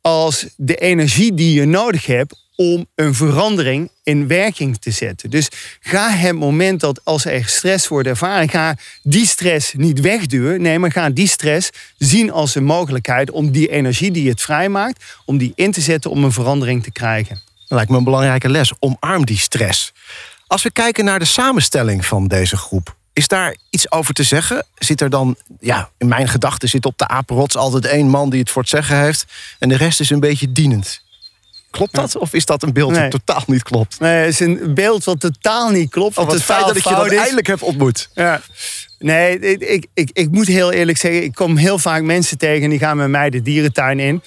als 0.00 0.46
de 0.56 0.76
energie 0.76 1.34
die 1.34 1.54
je 1.54 1.66
nodig 1.66 2.06
hebt 2.06 2.48
om 2.56 2.86
een 2.94 3.14
verandering 3.14 3.90
in 4.02 4.26
werking 4.26 4.78
te 4.78 4.90
zetten. 4.90 5.30
Dus 5.30 5.48
ga 5.80 6.10
het 6.10 6.34
moment 6.34 6.80
dat 6.80 7.04
als 7.04 7.24
er 7.24 7.44
stress 7.44 7.88
wordt 7.88 8.08
ervaren, 8.08 8.48
ga 8.48 8.76
die 9.02 9.26
stress 9.26 9.72
niet 9.72 10.00
wegduwen. 10.00 10.62
Nee, 10.62 10.78
maar 10.78 10.92
ga 10.92 11.10
die 11.10 11.28
stress 11.28 11.70
zien 11.98 12.32
als 12.32 12.54
een 12.54 12.64
mogelijkheid 12.64 13.30
om 13.30 13.50
die 13.50 13.68
energie 13.68 14.10
die 14.10 14.28
het 14.28 14.42
vrijmaakt, 14.42 15.04
om 15.24 15.38
die 15.38 15.52
in 15.54 15.72
te 15.72 15.80
zetten 15.80 16.10
om 16.10 16.24
een 16.24 16.32
verandering 16.32 16.82
te 16.82 16.92
krijgen. 16.92 17.34
Dat 17.44 17.78
lijkt 17.78 17.90
me 17.90 17.96
een 17.96 18.04
belangrijke 18.04 18.48
les. 18.48 18.72
Omarm 18.78 19.24
die 19.24 19.38
stress. 19.38 19.92
Als 20.46 20.62
we 20.62 20.70
kijken 20.70 21.04
naar 21.04 21.18
de 21.18 21.24
samenstelling 21.24 22.06
van 22.06 22.26
deze 22.26 22.56
groep... 22.56 22.98
is 23.20 23.28
daar 23.28 23.56
iets 23.70 23.90
over 23.90 24.14
te 24.14 24.22
zeggen? 24.22 24.66
Zit 24.74 25.00
er 25.00 25.10
dan... 25.10 25.36
Ja, 25.58 25.90
in 25.98 26.08
mijn 26.08 26.28
gedachten 26.28 26.68
zit 26.68 26.86
op 26.86 26.98
de 26.98 27.08
apenrots 27.08 27.56
altijd 27.56 27.84
één 27.84 28.08
man 28.08 28.30
die 28.30 28.40
het 28.40 28.50
voor 28.50 28.62
het 28.62 28.70
zeggen 28.70 29.00
heeft... 29.00 29.24
en 29.58 29.68
de 29.68 29.76
rest 29.76 30.00
is 30.00 30.10
een 30.10 30.20
beetje 30.20 30.52
dienend. 30.52 31.02
Klopt 31.70 31.94
dat? 31.94 32.16
Of 32.16 32.32
is 32.32 32.44
dat 32.44 32.62
een 32.62 32.72
beeld 32.72 32.90
Nee. 32.90 33.00
dat 33.08 33.10
totaal 33.10 33.42
niet 33.46 33.62
klopt? 33.62 34.00
Nee, 34.00 34.24
het 34.24 34.32
is 34.32 34.40
een 34.40 34.74
beeld 34.74 35.04
wat 35.04 35.20
totaal 35.20 35.70
niet 35.70 35.90
klopt. 35.90 36.18
Of 36.18 36.32
het 36.32 36.42
feit 36.42 36.66
dat 36.66 36.76
ik 36.76 36.84
je 36.84 36.94
dat 36.94 37.12
eindelijk 37.12 37.46
heb 37.46 37.62
ontmoet. 37.62 38.08
Ja. 38.14 38.40
Nee, 38.98 39.38
ik, 39.38 39.62
ik, 39.62 39.86
ik, 39.94 40.10
ik 40.12 40.30
moet 40.30 40.46
heel 40.46 40.72
eerlijk 40.72 40.98
zeggen, 40.98 41.22
ik 41.22 41.34
kom 41.34 41.56
heel 41.56 41.78
vaak 41.78 42.02
mensen 42.02 42.38
tegen 42.38 42.70
die 42.70 42.78
gaan 42.78 42.96
met 42.96 43.08
mij 43.08 43.30
de 43.30 43.42
dierentuin 43.42 44.00
in. 44.00 44.22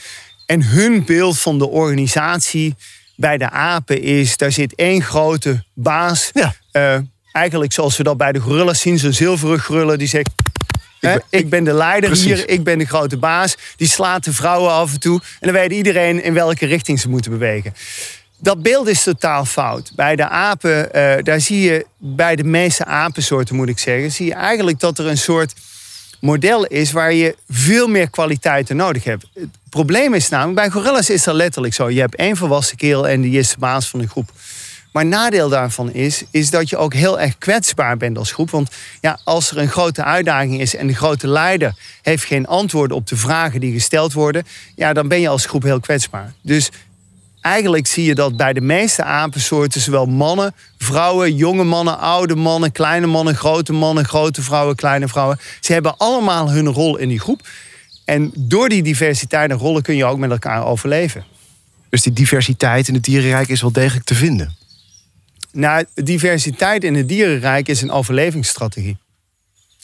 En 0.45 0.63
hun 0.63 1.05
beeld 1.05 1.39
van 1.39 1.57
de 1.57 1.67
organisatie 1.67 2.75
bij 3.15 3.37
de 3.37 3.49
apen 3.49 4.01
is, 4.01 4.37
daar 4.37 4.51
zit 4.51 4.75
één 4.75 5.01
grote 5.01 5.63
baas. 5.73 6.29
Ja. 6.33 6.53
Eh, 6.71 6.97
eigenlijk 7.33 7.73
zoals 7.73 7.97
we 7.97 8.03
dat 8.03 8.17
bij 8.17 8.31
de 8.31 8.39
gorillas 8.39 8.79
zien, 8.79 8.99
zo'n 8.99 9.13
zilveren 9.13 9.61
gorilla 9.61 9.95
die 9.95 10.07
zegt... 10.07 10.29
hè, 10.99 11.13
ben- 11.13 11.21
Ik 11.29 11.49
ben 11.49 11.63
de 11.63 11.73
leider 11.73 12.09
Precies. 12.09 12.25
hier, 12.25 12.49
ik 12.49 12.63
ben 12.63 12.77
de 12.77 12.85
grote 12.85 13.17
baas. 13.17 13.57
Die 13.75 13.87
slaat 13.87 14.23
de 14.23 14.33
vrouwen 14.33 14.71
af 14.71 14.93
en 14.93 14.99
toe. 14.99 15.21
En 15.39 15.47
dan 15.51 15.53
weet 15.53 15.71
iedereen 15.71 16.23
in 16.23 16.33
welke 16.33 16.65
richting 16.65 16.99
ze 16.99 17.09
moeten 17.09 17.31
bewegen. 17.31 17.73
Dat 18.37 18.61
beeld 18.61 18.87
is 18.87 19.03
totaal 19.03 19.45
fout. 19.45 19.91
Bij 19.95 20.15
de 20.15 20.27
apen, 20.29 20.93
eh, 20.93 21.23
daar 21.23 21.41
zie 21.41 21.61
je, 21.61 21.85
bij 21.97 22.35
de 22.35 22.43
meeste 22.43 22.85
apensoorten 22.85 23.55
moet 23.55 23.69
ik 23.69 23.79
zeggen, 23.79 24.11
zie 24.11 24.25
je 24.25 24.33
eigenlijk 24.33 24.79
dat 24.79 24.99
er 24.99 25.07
een 25.07 25.17
soort 25.17 25.53
model 26.19 26.65
is 26.65 26.91
waar 26.91 27.13
je 27.13 27.35
veel 27.49 27.87
meer 27.87 28.09
kwaliteiten 28.09 28.75
nodig 28.75 29.03
hebt. 29.03 29.25
Het 29.33 29.49
probleem 29.69 30.13
is 30.13 30.29
namelijk, 30.29 30.55
bij 30.55 30.69
gorillas 30.69 31.09
is 31.09 31.23
dat 31.23 31.35
letterlijk 31.35 31.73
zo. 31.73 31.89
Je 31.89 31.99
hebt 31.99 32.15
één 32.15 32.37
volwassen 32.37 32.77
kerel 32.77 33.07
en 33.07 33.21
die 33.21 33.39
is 33.39 33.49
de 33.49 33.59
baas 33.59 33.87
van 33.89 33.99
een 33.99 34.09
groep. 34.09 34.31
Maar 34.93 35.05
nadeel 35.05 35.49
daarvan 35.49 35.91
is, 35.91 36.23
is 36.31 36.49
dat 36.49 36.69
je 36.69 36.77
ook 36.77 36.93
heel 36.93 37.19
erg 37.19 37.37
kwetsbaar 37.37 37.97
bent 37.97 38.17
als 38.17 38.31
groep. 38.31 38.49
Want 38.49 38.69
ja, 39.01 39.19
als 39.23 39.51
er 39.51 39.57
een 39.57 39.69
grote 39.69 40.03
uitdaging 40.03 40.61
is 40.61 40.75
en 40.75 40.87
de 40.87 40.95
grote 40.95 41.27
leider 41.27 41.75
heeft 42.01 42.23
geen 42.23 42.47
antwoord 42.47 42.91
op 42.91 43.07
de 43.07 43.15
vragen 43.15 43.59
die 43.59 43.73
gesteld 43.73 44.13
worden, 44.13 44.43
ja, 44.75 44.93
dan 44.93 45.07
ben 45.07 45.21
je 45.21 45.27
als 45.27 45.45
groep 45.45 45.63
heel 45.63 45.79
kwetsbaar. 45.79 46.33
Dus 46.41 46.69
eigenlijk 47.41 47.87
zie 47.87 48.05
je 48.05 48.15
dat 48.15 48.37
bij 48.37 48.53
de 48.53 48.61
meeste 48.61 49.03
apensoorten, 49.03 49.81
zowel 49.81 50.05
mannen, 50.05 50.53
vrouwen, 50.77 51.35
jonge 51.35 51.63
mannen, 51.63 51.99
oude 51.99 52.35
mannen, 52.35 52.71
kleine 52.71 53.07
mannen, 53.07 53.35
grote 53.35 53.73
mannen, 53.73 54.05
grote 54.05 54.41
vrouwen, 54.41 54.75
kleine 54.75 55.07
vrouwen, 55.07 55.39
ze 55.59 55.73
hebben 55.73 55.97
allemaal 55.97 56.51
hun 56.51 56.67
rol 56.67 56.97
in 56.97 57.09
die 57.09 57.19
groep. 57.19 57.47
En 58.05 58.31
door 58.35 58.69
die 58.69 58.83
diversiteit 58.83 59.51
en 59.51 59.57
rollen 59.57 59.81
kun 59.81 59.95
je 59.95 60.05
ook 60.05 60.17
met 60.17 60.31
elkaar 60.31 60.65
overleven. 60.65 61.23
Dus 61.89 62.01
die 62.01 62.13
diversiteit 62.13 62.87
in 62.87 62.93
het 62.93 63.03
dierenrijk 63.03 63.47
is 63.47 63.61
wel 63.61 63.71
degelijk 63.71 64.05
te 64.05 64.15
vinden. 64.15 64.61
Nou, 65.53 65.85
diversiteit 65.93 66.83
in 66.83 66.95
het 66.95 67.07
dierenrijk 67.07 67.67
is 67.67 67.81
een 67.81 67.91
overlevingsstrategie. 67.91 68.97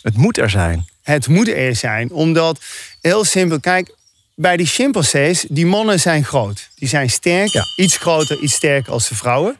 Het 0.01 0.17
moet 0.17 0.37
er 0.37 0.49
zijn. 0.49 0.87
Het 1.03 1.27
moet 1.27 1.47
er 1.49 1.75
zijn, 1.75 2.11
omdat 2.11 2.59
heel 3.01 3.23
simpel, 3.23 3.59
kijk, 3.59 3.95
bij 4.35 4.57
die 4.57 4.65
chimpansees, 4.65 5.45
die 5.49 5.65
mannen 5.65 5.99
zijn 5.99 6.23
groot. 6.25 6.69
Die 6.75 6.87
zijn 6.87 7.09
sterk, 7.09 7.47
Ja. 7.49 7.65
iets 7.75 7.97
groter, 7.97 8.39
iets 8.39 8.53
sterker 8.53 8.91
als 8.91 9.09
de 9.09 9.15
vrouwen. 9.15 9.57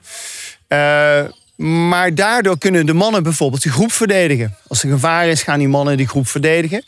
Eh, 0.68 1.24
maar 1.56 2.16
daardoor 2.16 2.58
kunnen 2.58 2.86
de 2.86 2.94
mannen 2.94 3.24
bijvoorbeeld 3.24 3.64
de 3.64 3.72
groep 3.72 3.92
verdedigen. 3.92 4.56
Als 4.68 4.84
er 4.84 4.90
gevaar 4.90 5.28
is, 5.28 5.44
gaan 5.44 5.60
die 5.60 5.68
mannen 5.68 5.98
die 5.98 6.08
groep 6.08 6.28
verdedigen. 6.28 6.84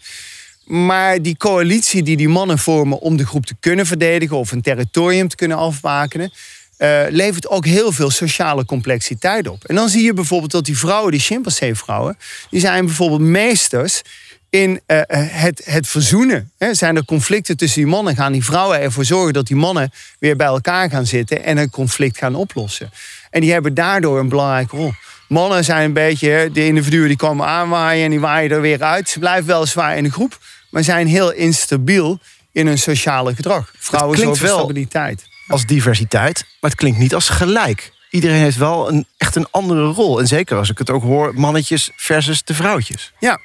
Maar 0.65 1.21
die 1.21 1.37
coalitie 1.37 2.03
die 2.03 2.17
die 2.17 2.29
mannen 2.29 2.57
vormen 2.57 2.99
om 2.99 3.17
de 3.17 3.25
groep 3.25 3.45
te 3.45 3.55
kunnen 3.59 3.85
verdedigen 3.85 4.37
of 4.37 4.51
een 4.51 4.61
territorium 4.61 5.27
te 5.27 5.35
kunnen 5.35 5.57
afbakenen, 5.57 6.31
eh, 6.81 7.01
levert 7.09 7.47
ook 7.47 7.65
heel 7.65 7.91
veel 7.91 8.09
sociale 8.09 8.65
complexiteit 8.65 9.47
op. 9.47 9.63
En 9.63 9.75
dan 9.75 9.89
zie 9.89 10.03
je 10.03 10.13
bijvoorbeeld 10.13 10.51
dat 10.51 10.65
die 10.65 10.77
vrouwen, 10.77 11.11
die 11.11 11.19
chimpansee-vrouwen, 11.19 12.17
die 12.49 12.59
zijn 12.59 12.85
bijvoorbeeld 12.85 13.21
meesters 13.21 14.01
in 14.49 14.81
eh, 14.85 15.01
het, 15.15 15.61
het 15.65 15.87
verzoenen. 15.87 16.51
Hè, 16.57 16.73
zijn 16.73 16.95
er 16.95 17.05
conflicten 17.05 17.57
tussen 17.57 17.81
die 17.81 17.91
mannen, 17.91 18.15
gaan 18.15 18.31
die 18.31 18.43
vrouwen 18.43 18.79
ervoor 18.79 19.05
zorgen 19.05 19.33
dat 19.33 19.47
die 19.47 19.55
mannen 19.55 19.91
weer 20.19 20.35
bij 20.35 20.47
elkaar 20.47 20.89
gaan 20.89 21.05
zitten 21.05 21.43
en 21.43 21.57
een 21.57 21.69
conflict 21.69 22.17
gaan 22.17 22.35
oplossen. 22.35 22.91
En 23.29 23.41
die 23.41 23.51
hebben 23.51 23.73
daardoor 23.73 24.19
een 24.19 24.29
belangrijke 24.29 24.75
rol. 24.75 24.93
Mannen 25.27 25.63
zijn 25.63 25.83
een 25.83 25.93
beetje 25.93 26.49
de 26.53 26.65
individuen 26.65 27.07
die 27.07 27.17
komen 27.17 27.47
aanwaaien 27.47 28.03
en 28.03 28.09
die 28.09 28.19
waaien 28.19 28.51
er 28.51 28.61
weer 28.61 28.83
uit. 28.83 29.09
Ze 29.09 29.19
blijven 29.19 29.45
weliswaar 29.47 29.97
in 29.97 30.03
de 30.03 30.11
groep, 30.11 30.37
maar 30.69 30.83
zijn 30.83 31.07
heel 31.07 31.31
instabiel 31.31 32.19
in 32.51 32.67
hun 32.67 32.77
sociale 32.77 33.35
gedrag. 33.35 33.73
Vrouwen 33.77 34.17
zorgen 34.17 34.37
voor 34.37 34.47
wel- 34.47 34.57
stabiliteit. 34.57 35.29
Als 35.51 35.65
diversiteit, 35.65 36.45
maar 36.59 36.69
het 36.69 36.79
klinkt 36.79 36.99
niet 36.99 37.13
als 37.13 37.29
gelijk. 37.29 37.91
Iedereen 38.09 38.41
heeft 38.41 38.57
wel 38.57 38.89
een, 38.89 39.05
echt 39.17 39.35
een 39.35 39.47
andere 39.51 39.83
rol. 39.83 40.19
En 40.19 40.27
zeker 40.27 40.57
als 40.57 40.69
ik 40.69 40.77
het 40.77 40.89
ook 40.89 41.03
hoor, 41.03 41.33
mannetjes 41.35 41.89
versus 41.95 42.43
de 42.43 42.53
vrouwtjes. 42.53 43.13
Ja, 43.19 43.39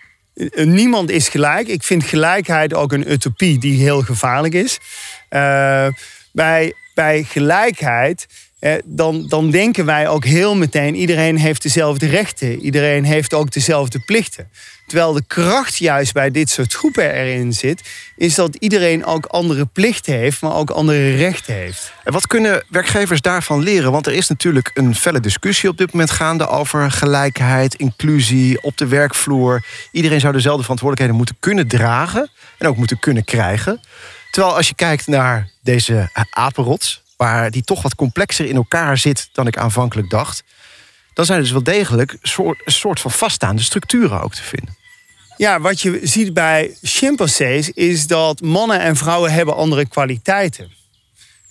niemand 0.54 1.10
is 1.10 1.28
gelijk. 1.28 1.68
Ik 1.68 1.82
vind 1.82 2.04
gelijkheid 2.04 2.74
ook 2.74 2.92
een 2.92 3.10
utopie 3.12 3.58
die 3.58 3.82
heel 3.82 4.02
gevaarlijk 4.02 4.54
is. 4.54 4.78
Eh, 5.28 5.86
bij, 6.32 6.74
bij 6.94 7.22
gelijkheid, 7.22 8.26
dan, 8.84 9.26
dan 9.28 9.50
denken 9.50 9.84
wij 9.84 10.08
ook 10.08 10.24
heel 10.24 10.56
meteen... 10.56 10.94
iedereen 10.94 11.38
heeft 11.38 11.62
dezelfde 11.62 12.06
rechten. 12.06 12.60
Iedereen 12.60 13.04
heeft 13.04 13.34
ook 13.34 13.50
dezelfde 13.50 13.98
plichten. 13.98 14.48
Terwijl 14.86 15.12
de 15.12 15.24
kracht 15.26 15.76
juist 15.76 16.12
bij 16.12 16.30
dit 16.30 16.50
soort 16.50 16.72
groepen 16.72 17.12
erin 17.12 17.52
zit... 17.52 17.82
is 18.16 18.34
dat 18.34 18.54
iedereen 18.54 19.04
ook 19.04 19.26
andere 19.26 19.66
plichten 19.66 20.14
heeft, 20.14 20.40
maar 20.40 20.54
ook 20.54 20.70
andere 20.70 21.16
rechten 21.16 21.54
heeft. 21.54 21.92
En 22.04 22.12
wat 22.12 22.26
kunnen 22.26 22.64
werkgevers 22.68 23.20
daarvan 23.20 23.62
leren? 23.62 23.92
Want 23.92 24.06
er 24.06 24.12
is 24.12 24.28
natuurlijk 24.28 24.70
een 24.74 24.94
felle 24.94 25.20
discussie 25.20 25.68
op 25.68 25.78
dit 25.78 25.92
moment 25.92 26.10
gaande 26.10 26.48
over 26.48 26.90
gelijkheid, 26.90 27.74
inclusie 27.74 28.62
op 28.62 28.76
de 28.76 28.86
werkvloer. 28.86 29.64
Iedereen 29.92 30.20
zou 30.20 30.32
dezelfde 30.32 30.62
verantwoordelijkheden 30.62 31.16
moeten 31.16 31.36
kunnen 31.40 31.68
dragen 31.68 32.30
en 32.58 32.66
ook 32.66 32.76
moeten 32.76 32.98
kunnen 32.98 33.24
krijgen. 33.24 33.80
Terwijl 34.30 34.56
als 34.56 34.68
je 34.68 34.74
kijkt 34.74 35.06
naar 35.06 35.50
deze 35.62 36.10
apenrots, 36.30 37.04
waar 37.16 37.50
die 37.50 37.62
toch 37.62 37.82
wat 37.82 37.94
complexer 37.94 38.46
in 38.46 38.56
elkaar 38.56 38.98
zit 38.98 39.28
dan 39.32 39.46
ik 39.46 39.56
aanvankelijk 39.58 40.10
dacht, 40.10 40.44
dan 41.14 41.24
zijn 41.24 41.38
er 41.38 41.44
dus 41.44 41.52
wel 41.52 41.62
degelijk 41.62 42.16
soort, 42.22 42.62
een 42.64 42.72
soort 42.72 43.00
van 43.00 43.10
vaststaande 43.10 43.62
structuren 43.62 44.20
ook 44.20 44.34
te 44.34 44.42
vinden. 44.42 44.76
Ja, 45.36 45.60
wat 45.60 45.80
je 45.80 46.00
ziet 46.02 46.34
bij 46.34 46.76
chimpansees 46.82 47.70
is 47.70 48.06
dat 48.06 48.40
mannen 48.40 48.80
en 48.80 48.96
vrouwen 48.96 49.32
hebben 49.32 49.56
andere 49.56 49.88
kwaliteiten. 49.88 50.70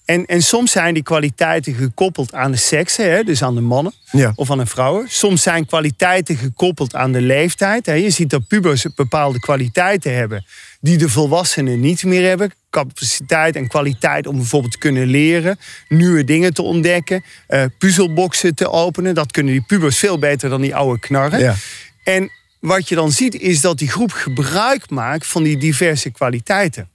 En, 0.06 0.26
en 0.26 0.42
soms 0.42 0.72
zijn 0.72 0.94
die 0.94 1.04
kwaliteiten 1.04 1.74
gekoppeld 1.74 2.34
aan 2.34 2.52
de 2.52 2.58
seksen, 2.58 3.12
hè, 3.12 3.24
dus 3.24 3.44
aan 3.44 3.56
de 3.56 3.62
mannen 3.62 3.94
Ja. 4.12 4.32
of 4.36 4.52
aan 4.52 4.58
de 4.58 4.66
vrouwen. 4.66 5.06
Soms 5.10 5.42
zijn 5.42 5.66
kwaliteiten 5.66 6.38
gekoppeld 6.38 6.96
aan 6.96 7.12
de 7.12 7.22
leeftijd. 7.22 7.86
Hè. 7.86 7.94
Je 7.94 8.10
ziet 8.10 8.30
dat 8.30 8.48
pubers 8.48 8.86
bepaalde 8.96 9.40
kwaliteiten 9.40 10.16
hebben 10.16 10.46
die 10.86 10.98
de 10.98 11.10
volwassenen 11.10 11.80
niet 11.80 12.04
meer 12.04 12.28
hebben. 12.28 12.54
Capaciteit 12.70 13.56
en 13.56 13.68
kwaliteit 13.68 14.28
om 14.28 14.36
bijvoorbeeld 14.36 14.72
te 14.72 14.78
kunnen 14.78 15.08
leren, 15.08 15.60
nieuwe 15.88 16.24
dingen 16.24 16.54
te 16.54 16.62
ontdekken, 16.62 17.24
eh 17.48 17.66
puzzelboxen 17.78 18.56
te 18.56 18.70
openen. 18.70 19.16
Dat 19.16 19.32
kunnen 19.32 19.54
die 19.54 19.64
pubers 19.68 19.98
veel 19.98 20.20
beter 20.20 20.50
dan 20.50 20.62
die 20.62 20.76
oude 20.76 21.00
knarren. 21.00 21.40
Ja. 21.40 21.56
En 22.04 22.32
wat 22.60 22.90
je 22.90 22.96
dan 22.96 23.12
ziet 23.12 23.36
is 23.36 23.62
dat 23.62 23.78
die 23.78 23.90
groep 23.90 24.12
gebruik 24.12 24.90
maakt 24.90 25.28
van 25.28 25.44
die 25.44 25.58
diverse 25.58 26.10
kwaliteiten. 26.10 26.90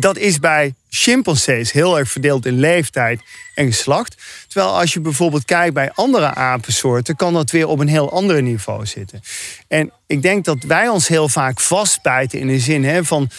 Dat 0.00 0.16
is 0.16 0.38
bij 0.38 0.74
chimpansees 0.88 1.72
heel 1.72 1.98
erg 1.98 2.10
verdeeld 2.10 2.46
in 2.46 2.58
leeftijd 2.58 3.20
en 3.54 3.66
geslacht. 3.66 4.16
Terwijl 4.48 4.78
als 4.78 4.92
je 4.92 5.00
bijvoorbeeld 5.00 5.44
kijkt 5.44 5.74
bij 5.74 5.90
andere 5.94 6.34
apensoorten, 6.34 7.16
kan 7.16 7.32
dat 7.32 7.50
weer 7.50 7.66
op 7.66 7.78
een 7.78 7.88
heel 7.88 8.12
ander 8.12 8.42
niveau 8.42 8.86
zitten. 8.86 9.20
En 9.68 9.92
ik 10.06 10.22
denk 10.22 10.44
dat 10.44 10.62
wij 10.62 10.88
ons 10.88 11.08
heel 11.08 11.28
vaak 11.28 11.60
vastbijten 11.60 12.38
in 12.38 12.46
de 12.46 12.58
zin 12.58 12.84
hè, 12.84 13.04
van 13.04 13.30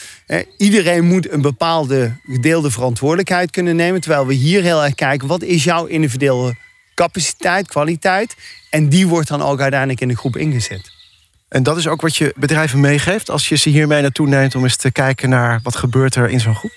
iedereen 0.58 1.06
moet 1.06 1.32
een 1.32 1.42
bepaalde 1.42 2.16
gedeelde 2.26 2.72
verantwoordelijkheid 2.72 3.52
kunnen 3.52 3.76
nemen. 3.76 4.02
Terwijl 4.02 4.26
we 4.26 4.34
hier 4.34 4.62
heel 4.64 4.84
erg 4.84 4.96
kijken, 4.96 5.28
wat 5.28 5.42
is 5.42 5.64
jouw 5.64 5.86
individuele 5.86 6.56
capaciteit, 6.96 7.68
kwaliteit? 7.68 8.36
En 8.70 8.90
die 8.90 9.08
wordt 9.08 9.28
dan 9.28 9.42
ook 9.42 9.60
uiteindelijk 9.60 10.02
in 10.02 10.08
de 10.08 10.18
groep 10.18 10.38
ingezet. 10.38 11.01
En 11.52 11.64
dat 11.64 11.78
is 11.78 11.88
ook 11.88 12.02
wat 12.02 12.16
je 12.16 12.34
bedrijven 12.36 12.80
meegeeft 12.80 13.30
als 13.30 13.50
je 13.50 13.56
ze 13.56 13.70
hiermee 13.70 14.02
naartoe 14.02 14.28
neemt 14.28 14.56
om 14.56 14.64
eens 14.64 14.76
te 14.76 14.92
kijken 14.92 15.30
naar 15.30 15.60
wat 15.64 15.76
gebeurt 15.76 16.16
er 16.16 16.30
in 16.30 16.40
zo'n 16.40 16.56
groep? 16.56 16.72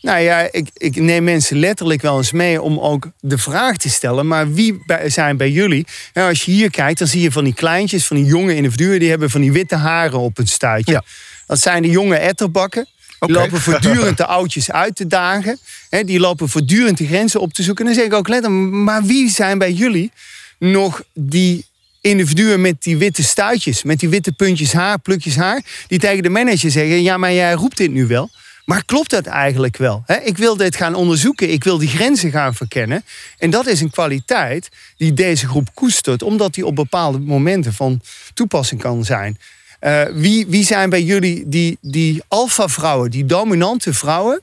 Nou 0.00 0.18
ja, 0.18 0.48
ik, 0.50 0.68
ik 0.74 0.96
neem 0.96 1.24
mensen 1.24 1.58
letterlijk 1.58 2.02
wel 2.02 2.16
eens 2.16 2.32
mee 2.32 2.62
om 2.62 2.78
ook 2.78 3.10
de 3.20 3.38
vraag 3.38 3.76
te 3.76 3.88
stellen. 3.90 4.26
Maar 4.26 4.52
wie 4.52 4.82
zijn 5.06 5.36
bij 5.36 5.50
jullie? 5.50 5.86
Nou, 6.12 6.28
als 6.28 6.42
je 6.42 6.50
hier 6.50 6.70
kijkt, 6.70 6.98
dan 6.98 7.08
zie 7.08 7.20
je 7.20 7.32
van 7.32 7.44
die 7.44 7.54
kleintjes, 7.54 8.06
van 8.06 8.16
die 8.16 8.26
jonge 8.26 8.54
individuen, 8.54 8.98
die 8.98 9.10
hebben 9.10 9.30
van 9.30 9.40
die 9.40 9.52
witte 9.52 9.76
haren 9.76 10.18
op 10.18 10.36
hun 10.36 10.46
stuitje. 10.46 10.92
Ja. 10.92 11.02
Dat 11.46 11.60
zijn 11.60 11.82
de 11.82 11.90
jonge 11.90 12.16
etterbakken. 12.16 12.86
Die 13.18 13.30
lopen 13.30 13.60
voortdurend 13.60 14.16
de 14.16 14.26
oudjes 14.26 14.70
uit 14.70 14.96
te 14.96 15.06
dagen. 15.06 15.58
die 16.04 16.20
lopen 16.20 16.48
voortdurend 16.48 16.98
de 16.98 17.06
grenzen 17.06 17.40
op 17.40 17.52
te 17.52 17.62
zoeken. 17.62 17.86
En 17.86 17.92
dan 17.92 18.00
zeg 18.00 18.10
ik 18.10 18.18
ook 18.18 18.28
letterlijk, 18.28 18.72
maar 18.72 19.02
wie 19.02 19.30
zijn 19.30 19.58
bij 19.58 19.72
jullie 19.72 20.10
nog 20.58 21.02
die 21.14 21.66
individuen 22.02 22.60
met 22.60 22.82
die 22.82 22.96
witte 22.96 23.22
stuitjes, 23.22 23.82
met 23.82 24.00
die 24.00 24.08
witte 24.08 24.32
puntjes 24.32 24.72
haar, 24.72 24.98
plukjes 24.98 25.36
haar, 25.36 25.62
die 25.86 25.98
tegen 25.98 26.22
de 26.22 26.28
manager 26.28 26.70
zeggen: 26.70 27.02
Ja, 27.02 27.16
maar 27.16 27.32
jij 27.32 27.52
roept 27.52 27.76
dit 27.76 27.90
nu 27.90 28.06
wel. 28.06 28.30
Maar 28.64 28.84
klopt 28.84 29.10
dat 29.10 29.26
eigenlijk 29.26 29.76
wel? 29.76 30.04
Ik 30.24 30.36
wil 30.36 30.56
dit 30.56 30.76
gaan 30.76 30.94
onderzoeken. 30.94 31.50
Ik 31.50 31.64
wil 31.64 31.78
die 31.78 31.88
grenzen 31.88 32.30
gaan 32.30 32.54
verkennen. 32.54 33.04
En 33.38 33.50
dat 33.50 33.66
is 33.66 33.80
een 33.80 33.90
kwaliteit 33.90 34.68
die 34.96 35.12
deze 35.12 35.48
groep 35.48 35.68
koestert, 35.74 36.22
omdat 36.22 36.54
die 36.54 36.66
op 36.66 36.74
bepaalde 36.74 37.18
momenten 37.18 37.72
van 37.72 38.00
toepassing 38.34 38.80
kan 38.80 39.04
zijn. 39.04 39.38
Uh, 39.80 40.02
wie, 40.12 40.46
wie 40.46 40.64
zijn 40.64 40.90
bij 40.90 41.02
jullie 41.02 41.48
die, 41.48 41.78
die 41.80 42.22
alfa-vrouwen, 42.28 43.10
die 43.10 43.26
dominante 43.26 43.94
vrouwen, 43.94 44.40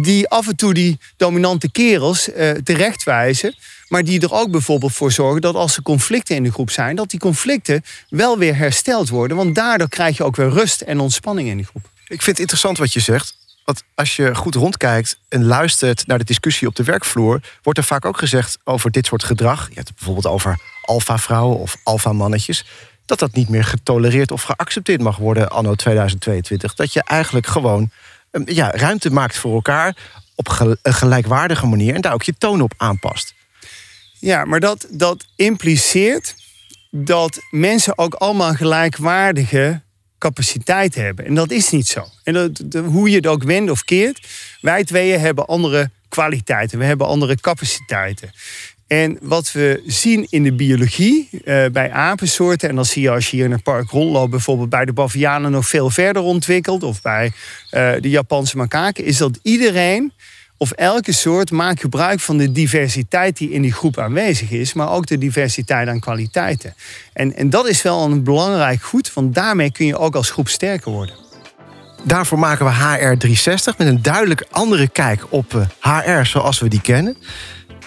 die 0.00 0.28
af 0.28 0.48
en 0.48 0.56
toe 0.56 0.74
die 0.74 0.98
dominante 1.16 1.70
kerels 1.70 2.28
uh, 2.28 2.50
terechtwijzen, 2.50 3.54
maar 3.88 4.04
die 4.04 4.20
er 4.20 4.32
ook 4.32 4.50
bijvoorbeeld 4.50 4.92
voor 4.92 5.12
zorgen 5.12 5.40
dat 5.40 5.54
als 5.54 5.76
er 5.76 5.82
conflicten 5.82 6.36
in 6.36 6.42
de 6.42 6.52
groep 6.52 6.70
zijn, 6.70 6.96
dat 6.96 7.10
die 7.10 7.20
conflicten 7.20 7.84
wel 8.08 8.38
weer 8.38 8.56
hersteld 8.56 9.08
worden. 9.08 9.36
Want 9.36 9.54
daardoor 9.54 9.88
krijg 9.88 10.16
je 10.16 10.24
ook 10.24 10.36
weer 10.36 10.48
rust 10.48 10.80
en 10.80 11.00
ontspanning 11.00 11.48
in 11.48 11.56
de 11.56 11.64
groep. 11.64 11.88
Ik 12.04 12.22
vind 12.22 12.26
het 12.26 12.38
interessant 12.38 12.78
wat 12.78 12.92
je 12.92 13.00
zegt. 13.00 13.36
Want 13.64 13.82
als 13.94 14.16
je 14.16 14.34
goed 14.34 14.54
rondkijkt 14.54 15.18
en 15.28 15.44
luistert 15.44 16.06
naar 16.06 16.18
de 16.18 16.24
discussie 16.24 16.68
op 16.68 16.74
de 16.74 16.82
werkvloer, 16.82 17.40
wordt 17.62 17.78
er 17.78 17.84
vaak 17.84 18.04
ook 18.04 18.18
gezegd 18.18 18.58
over 18.64 18.90
dit 18.90 19.06
soort 19.06 19.24
gedrag. 19.24 19.68
Je 19.68 19.74
hebt 19.74 19.94
bijvoorbeeld 19.94 20.26
over 20.26 20.58
alfa-vrouwen 20.82 21.58
of 21.58 21.76
alfa-mannetjes. 21.82 22.64
Dat 23.06 23.18
dat 23.18 23.32
niet 23.32 23.48
meer 23.48 23.64
getolereerd 23.64 24.30
of 24.30 24.42
geaccepteerd 24.42 25.00
mag 25.00 25.16
worden 25.16 25.48
anno 25.48 25.74
2022. 25.74 26.74
Dat 26.74 26.92
je 26.92 27.02
eigenlijk 27.04 27.46
gewoon 27.46 27.90
ja, 28.44 28.70
ruimte 28.70 29.10
maakt 29.10 29.36
voor 29.36 29.54
elkaar 29.54 29.96
op 30.34 30.76
een 30.82 30.94
gelijkwaardige 30.94 31.66
manier 31.66 31.94
en 31.94 32.00
daar 32.00 32.12
ook 32.12 32.22
je 32.22 32.34
toon 32.38 32.60
op 32.60 32.74
aanpast. 32.76 33.34
Ja, 34.18 34.44
maar 34.44 34.60
dat, 34.60 34.86
dat 34.90 35.24
impliceert 35.36 36.34
dat 36.90 37.40
mensen 37.50 37.98
ook 37.98 38.14
allemaal 38.14 38.54
gelijkwaardige 38.54 39.80
capaciteit 40.18 40.94
hebben. 40.94 41.24
En 41.24 41.34
dat 41.34 41.50
is 41.50 41.70
niet 41.70 41.86
zo. 41.86 42.08
En 42.22 42.32
dat, 42.32 42.82
hoe 42.84 43.10
je 43.10 43.16
het 43.16 43.26
ook 43.26 43.42
wendt 43.42 43.70
of 43.70 43.84
keert, 43.84 44.26
wij 44.60 44.84
tweeën 44.84 45.20
hebben 45.20 45.46
andere 45.46 45.90
kwaliteiten. 46.08 46.78
We 46.78 46.84
hebben 46.84 47.06
andere 47.06 47.40
capaciteiten. 47.40 48.30
En 48.94 49.18
wat 49.22 49.52
we 49.52 49.82
zien 49.86 50.26
in 50.30 50.42
de 50.42 50.52
biologie 50.52 51.28
uh, 51.32 51.66
bij 51.72 51.92
apensoorten, 51.92 52.68
en 52.68 52.74
dan 52.74 52.84
zie 52.84 53.02
je 53.02 53.10
als 53.10 53.30
je 53.30 53.36
hier 53.36 53.44
in 53.44 53.52
een 53.52 53.62
park 53.62 53.90
rondloopt, 53.90 54.30
bijvoorbeeld 54.30 54.68
bij 54.68 54.84
de 54.84 54.92
bavianen 54.92 55.50
nog 55.50 55.68
veel 55.68 55.90
verder 55.90 56.22
ontwikkeld, 56.22 56.82
of 56.82 57.02
bij 57.02 57.32
uh, 57.70 57.92
de 58.00 58.10
Japanse 58.10 58.56
makaken, 58.56 59.04
is 59.04 59.16
dat 59.16 59.38
iedereen 59.42 60.12
of 60.56 60.70
elke 60.70 61.12
soort 61.12 61.50
maakt 61.50 61.80
gebruik 61.80 62.20
van 62.20 62.36
de 62.36 62.52
diversiteit 62.52 63.36
die 63.36 63.50
in 63.50 63.62
die 63.62 63.72
groep 63.72 63.98
aanwezig 63.98 64.50
is, 64.50 64.72
maar 64.72 64.90
ook 64.90 65.06
de 65.06 65.18
diversiteit 65.18 65.88
aan 65.88 66.00
kwaliteiten. 66.00 66.74
En, 67.12 67.36
en 67.36 67.50
dat 67.50 67.68
is 67.68 67.82
wel 67.82 68.04
een 68.04 68.24
belangrijk 68.24 68.82
goed, 68.82 69.12
want 69.12 69.34
daarmee 69.34 69.72
kun 69.72 69.86
je 69.86 69.98
ook 69.98 70.14
als 70.14 70.30
groep 70.30 70.48
sterker 70.48 70.90
worden. 70.90 71.14
Daarvoor 72.04 72.38
maken 72.38 72.66
we 72.66 72.72
HR360 72.72 73.76
met 73.76 73.86
een 73.86 74.02
duidelijk 74.02 74.46
andere 74.50 74.88
kijk 74.88 75.26
op 75.28 75.52
HR 75.80 75.88
eh, 75.88 76.24
zoals 76.24 76.60
we 76.60 76.68
die 76.68 76.80
kennen. 76.80 77.16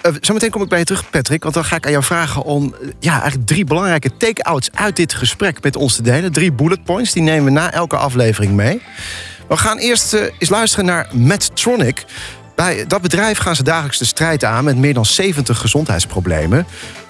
Uh, 0.02 0.12
zometeen 0.20 0.50
kom 0.50 0.62
ik 0.62 0.68
bij 0.68 0.78
je 0.78 0.84
terug, 0.84 1.10
Patrick, 1.10 1.42
want 1.42 1.54
dan 1.54 1.64
ga 1.64 1.76
ik 1.76 1.84
aan 1.84 1.90
jou 1.90 2.04
vragen 2.04 2.42
om 2.42 2.74
eh, 2.74 2.88
ja, 3.00 3.12
eigenlijk 3.12 3.46
drie 3.46 3.64
belangrijke 3.64 4.16
take-outs 4.16 4.68
uit 4.74 4.96
dit 4.96 5.14
gesprek 5.14 5.62
met 5.62 5.76
ons 5.76 5.96
te 5.96 6.02
delen. 6.02 6.32
Drie 6.32 6.52
bullet 6.52 6.84
points, 6.84 7.12
die 7.12 7.22
nemen 7.22 7.44
we 7.44 7.50
na 7.50 7.72
elke 7.72 7.96
aflevering 7.96 8.52
mee. 8.52 8.82
We 9.48 9.56
gaan 9.56 9.78
eerst 9.78 10.12
eens 10.12 10.50
luisteren 10.50 10.84
naar 10.84 11.08
Medtronic. 11.12 12.04
Bij 12.54 12.84
dat 12.86 13.02
bedrijf 13.02 13.38
gaan 13.38 13.56
ze 13.56 13.62
dagelijks 13.62 13.98
de 13.98 14.04
strijd 14.04 14.44
aan 14.44 14.64
met 14.64 14.76
meer 14.76 14.94
dan 14.94 15.06
70 15.06 15.58
gezondheidsproblemen. 15.58 16.66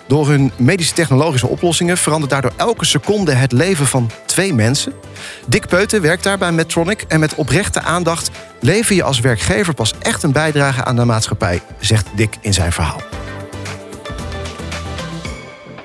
Door 0.08 0.28
hun 0.28 0.52
medische 0.56 0.94
technologische 0.94 1.48
oplossingen 1.48 1.96
verandert 1.96 2.30
daardoor 2.30 2.52
elke 2.56 2.84
seconde 2.84 3.32
het 3.32 3.52
leven 3.52 3.86
van 3.86 4.10
twee 4.26 4.54
mensen. 4.54 4.92
Dick 5.46 5.66
Peuten 5.66 6.02
werkt 6.02 6.24
daar 6.24 6.38
bij 6.38 6.52
Medtronic 6.52 7.04
en 7.08 7.20
met 7.20 7.34
oprechte 7.34 7.80
aandacht 7.80 8.30
lever 8.60 8.94
je 8.94 9.02
als 9.02 9.20
werkgever 9.20 9.74
pas 9.74 9.94
echt 9.98 10.22
een 10.22 10.32
bijdrage 10.32 10.84
aan 10.84 10.96
de 10.96 11.04
maatschappij, 11.04 11.62
zegt 11.80 12.06
Dick 12.16 12.36
in 12.40 12.54
zijn 12.54 12.72
verhaal. 12.72 13.00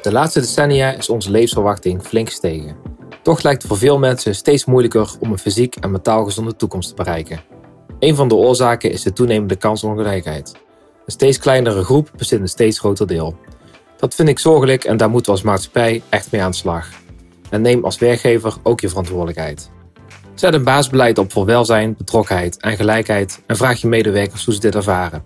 De 0.02 0.12
laatste 0.12 0.40
decennia 0.40 0.92
is 0.92 1.10
onze 1.10 1.32
levensverwachting 1.32 2.02
flink 2.02 2.30
gestegen. 2.30 2.76
Toch 3.22 3.42
lijkt 3.42 3.62
het 3.62 3.72
voor 3.72 3.80
veel 3.80 4.00
mensen 4.00 4.36
steeds 4.36 4.66
moeilijker 4.66 5.10
om 5.20 5.32
een 5.32 5.38
fysiek 5.38 5.76
en 5.76 5.92
mentaal 5.92 6.26
gezonde 6.26 6.56
toekomst 6.56 6.90
te 6.90 6.96
bereiken. 6.96 7.42
Een 8.00 8.16
van 8.16 8.28
de 8.28 8.36
oorzaken 8.36 8.92
is 8.92 9.02
de 9.02 9.14
toenemende 9.14 9.56
kansongelijkheid. 9.56 10.52
Een 11.06 11.12
steeds 11.12 11.38
kleinere 11.38 11.84
groep 11.84 12.12
bezit 12.18 12.40
een 12.40 12.48
steeds 12.48 12.80
groter 12.80 13.08
deel. 13.08 13.36
Dat 14.04 14.16
vind 14.16 14.30
ik 14.30 14.40
zorgelijk 14.40 14.84
en 14.84 14.98
daar 14.98 15.10
moeten 15.10 15.32
we 15.32 15.38
als 15.38 15.48
maatschappij 15.48 16.02
echt 16.10 16.32
mee 16.32 16.42
aan 16.42 16.52
de 16.52 16.58
slag. 16.58 16.90
En 17.50 17.62
neem 17.62 17.84
als 17.84 17.98
werkgever 17.98 18.54
ook 18.64 18.82
je 18.82 18.90
verantwoordelijkheid. 18.90 19.70
Zet 20.36 20.54
een 20.54 20.64
baasbeleid 20.64 21.18
op 21.18 21.32
voor 21.32 21.46
welzijn, 21.46 21.96
betrokkenheid 21.98 22.58
en 22.58 22.76
gelijkheid 22.76 23.42
en 23.46 23.58
vraag 23.58 23.82
je 23.82 23.88
medewerkers 23.88 24.46
hoe 24.46 24.54
ze 24.54 24.60
dit 24.60 24.76
ervaren. 24.76 25.24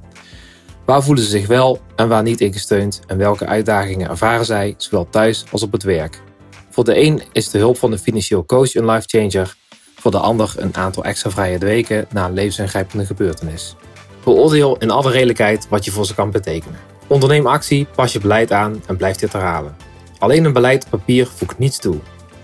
Waar 0.85 1.03
voelen 1.03 1.23
ze 1.23 1.29
zich 1.29 1.47
wel 1.47 1.79
en 1.95 2.07
waar 2.07 2.23
niet 2.23 2.41
ingesteund 2.41 2.99
en 3.07 3.17
welke 3.17 3.45
uitdagingen 3.45 4.09
ervaren 4.09 4.45
zij, 4.45 4.73
zowel 4.77 5.07
thuis 5.09 5.45
als 5.51 5.63
op 5.63 5.71
het 5.71 5.83
werk? 5.83 6.21
Voor 6.69 6.83
de 6.83 7.01
een 7.01 7.21
is 7.31 7.49
de 7.49 7.57
hulp 7.57 7.77
van 7.77 7.91
een 7.91 7.99
financieel 7.99 8.45
coach 8.45 8.75
een 8.75 8.89
life 8.89 9.07
changer 9.07 9.55
voor 9.95 10.11
de 10.11 10.19
ander 10.19 10.53
een 10.57 10.75
aantal 10.75 11.03
extra 11.03 11.29
vrije 11.29 11.57
weken 11.57 12.07
na 12.13 12.25
een 12.25 12.33
levensingrijpende 12.33 13.05
gebeurtenis. 13.05 13.75
Beoordeel 14.23 14.77
in 14.77 14.91
alle 14.91 15.11
redelijkheid 15.11 15.67
wat 15.69 15.85
je 15.85 15.91
voor 15.91 16.05
ze 16.05 16.15
kan 16.15 16.31
betekenen. 16.31 16.96
Onderneem 17.08 17.48
actie, 17.48 17.88
pas 17.96 18.13
je 18.13 18.20
beleid 18.20 18.52
aan 18.52 18.84
en 18.86 18.98
blijf 18.98 19.15
dit 19.15 19.34
herhalen. 19.34 19.76
Alleen 20.20 20.46
een 20.46 20.54
beleid 20.54 20.84
op 20.84 20.89
papier 20.89 21.28
voegt 21.36 21.60
niets 21.60 21.80
toe. 21.80 22.00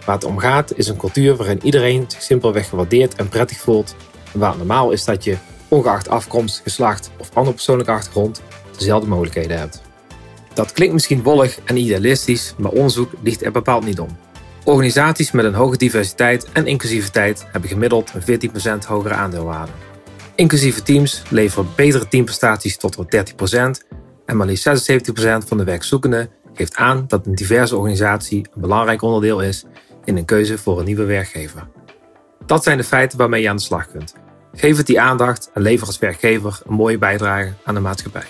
Waar 0.05 0.15
het 0.15 0.23
om 0.23 0.37
gaat 0.37 0.77
is 0.77 0.87
een 0.87 0.97
cultuur 0.97 1.35
waarin 1.35 1.59
iedereen 1.63 2.05
zich 2.07 2.21
simpelweg 2.21 2.69
gewaardeerd 2.69 3.15
en 3.15 3.29
prettig 3.29 3.57
voelt. 3.57 3.95
En 4.33 4.39
waar 4.39 4.49
het 4.49 4.57
normaal 4.57 4.91
is 4.91 5.05
dat 5.05 5.23
je, 5.23 5.37
ongeacht 5.67 6.09
afkomst, 6.09 6.61
geslacht 6.63 7.11
of 7.17 7.29
andere 7.33 7.55
persoonlijke 7.55 7.91
achtergrond, 7.91 8.41
dezelfde 8.77 9.07
mogelijkheden 9.07 9.57
hebt. 9.57 9.81
Dat 10.53 10.71
klinkt 10.71 10.93
misschien 10.93 11.23
wollig 11.23 11.59
en 11.65 11.77
idealistisch, 11.77 12.53
maar 12.57 12.71
onderzoek 12.71 13.11
ligt 13.21 13.45
er 13.45 13.51
bepaald 13.51 13.85
niet 13.85 13.99
om. 13.99 14.17
Organisaties 14.63 15.31
met 15.31 15.45
een 15.45 15.53
hoge 15.53 15.77
diversiteit 15.77 16.47
en 16.51 16.67
inclusiviteit 16.67 17.45
hebben 17.51 17.69
gemiddeld 17.69 18.11
een 18.13 18.51
14% 18.83 18.87
hogere 18.87 19.13
aandeelwaarde. 19.13 19.71
Inclusieve 20.35 20.83
teams 20.83 21.21
leveren 21.29 21.67
betere 21.75 22.07
teamprestaties 22.07 22.77
tot 22.77 22.95
wel 22.95 23.07
30% 23.85 23.92
en 24.25 24.37
maar 24.37 24.47
liefst 24.47 24.67
76% 24.67 25.47
van 25.47 25.57
de 25.57 25.63
werkzoekenden 25.63 26.29
geeft 26.53 26.75
aan 26.75 27.03
dat 27.07 27.25
een 27.25 27.35
diverse 27.35 27.75
organisatie 27.75 28.47
een 28.53 28.61
belangrijk 28.61 29.01
onderdeel 29.01 29.41
is 29.41 29.65
in 30.05 30.17
een 30.17 30.25
keuze 30.25 30.57
voor 30.57 30.79
een 30.79 30.85
nieuwe 30.85 31.05
werkgever. 31.05 31.67
Dat 32.45 32.63
zijn 32.63 32.77
de 32.77 32.83
feiten 32.83 33.17
waarmee 33.17 33.41
je 33.41 33.49
aan 33.49 33.55
de 33.55 33.61
slag 33.61 33.87
kunt. 33.87 34.13
Geef 34.53 34.77
het 34.77 34.87
die 34.87 35.01
aandacht 35.01 35.49
en 35.53 35.61
lever 35.61 35.87
als 35.87 35.99
werkgever 35.99 36.59
een 36.67 36.73
mooie 36.73 36.97
bijdrage 36.97 37.53
aan 37.63 37.73
de 37.73 37.79
maatschappij. 37.79 38.25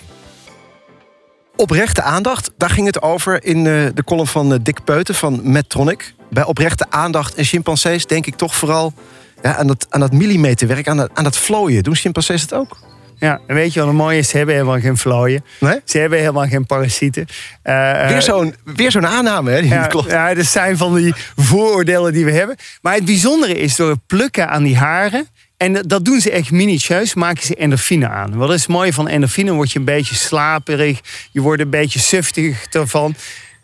Oprechte 1.56 2.02
aandacht, 2.02 2.52
daar 2.58 2.70
ging 2.70 2.86
het 2.86 3.02
over 3.02 3.44
in 3.44 3.58
eh, 3.58 3.86
de 3.94 4.04
column 4.06 4.28
van 4.28 4.54
eh, 4.54 4.60
Dick 4.62 4.84
Peuten 4.84 5.16
van 5.16 5.52
Medtronic 5.52 6.14
bij 6.30 6.44
oprechte 6.44 6.86
aandacht 6.90 7.36
en 7.36 7.44
chimpansees 7.44 8.06
denk 8.06 8.26
ik 8.26 8.36
toch 8.36 8.56
vooral 8.56 8.94
ja, 9.42 9.56
aan, 9.56 9.68
dat, 9.68 9.88
aan 9.90 10.00
dat 10.00 10.12
millimeterwerk, 10.12 10.88
aan 10.88 10.98
dat, 10.98 11.10
aan 11.14 11.24
dat 11.24 11.38
vlooien. 11.38 11.84
Doen 11.84 11.96
chimpansees 11.96 12.42
het 12.42 12.54
ook? 12.54 12.78
Ja, 13.20 13.40
en 13.48 13.56
weet 13.56 13.74
je 13.74 13.80
wat 13.80 13.88
het 13.88 13.98
mooie 13.98 14.18
is? 14.18 14.30
Ze 14.30 14.38
hebben 14.38 14.56
helemaal 14.56 14.80
geen 14.80 14.98
vlooien. 14.98 15.46
Nee? 15.60 15.80
Ze 15.86 15.98
hebben 15.98 16.20
helemaal 16.20 16.48
geen 16.48 16.66
parasieten. 16.66 17.26
Uh, 17.64 18.08
weer 18.08 18.22
zo'n 18.22 18.56
zo'n 18.88 19.08
aanname, 19.08 19.52
hè? 19.52 19.58
Ja, 19.58 19.88
klopt. 19.88 20.12
ja, 20.12 20.34
dat 20.34 20.46
zijn 20.46 20.78
van 20.78 20.96
die 20.96 21.14
vooroordelen 21.36 22.14
die 22.14 22.26
we 22.26 22.32
hebben. 22.32 22.56
Maar 22.82 22.94
het 22.94 23.06
bijzondere 23.06 23.56
is, 23.56 23.76
door 23.76 23.90
het 23.90 24.06
plukken 24.08 24.50
aan 24.50 24.64
die 24.64 24.78
haren 24.78 25.28
En 25.58 25.74
dat 25.74 26.06
doen 26.06 26.20
ze 26.20 26.32
echt 26.32 26.52
minutieus, 26.52 27.14
maken 27.14 27.44
ze 27.44 27.56
endorfine 27.56 28.10
aan. 28.10 28.36
Wat 28.36 28.54
is 28.54 28.62
het 28.62 28.70
mooie 28.70 28.94
van 28.94 29.08
endorfine? 29.08 29.52
Word 29.52 29.72
je 29.72 29.80
een 29.80 29.86
beetje 29.86 30.16
slaperig, 30.16 31.00
je 31.32 31.42
wordt 31.42 31.62
een 31.62 31.70
beetje 31.70 32.00
suftig 32.00 32.66
ervan. 32.66 33.16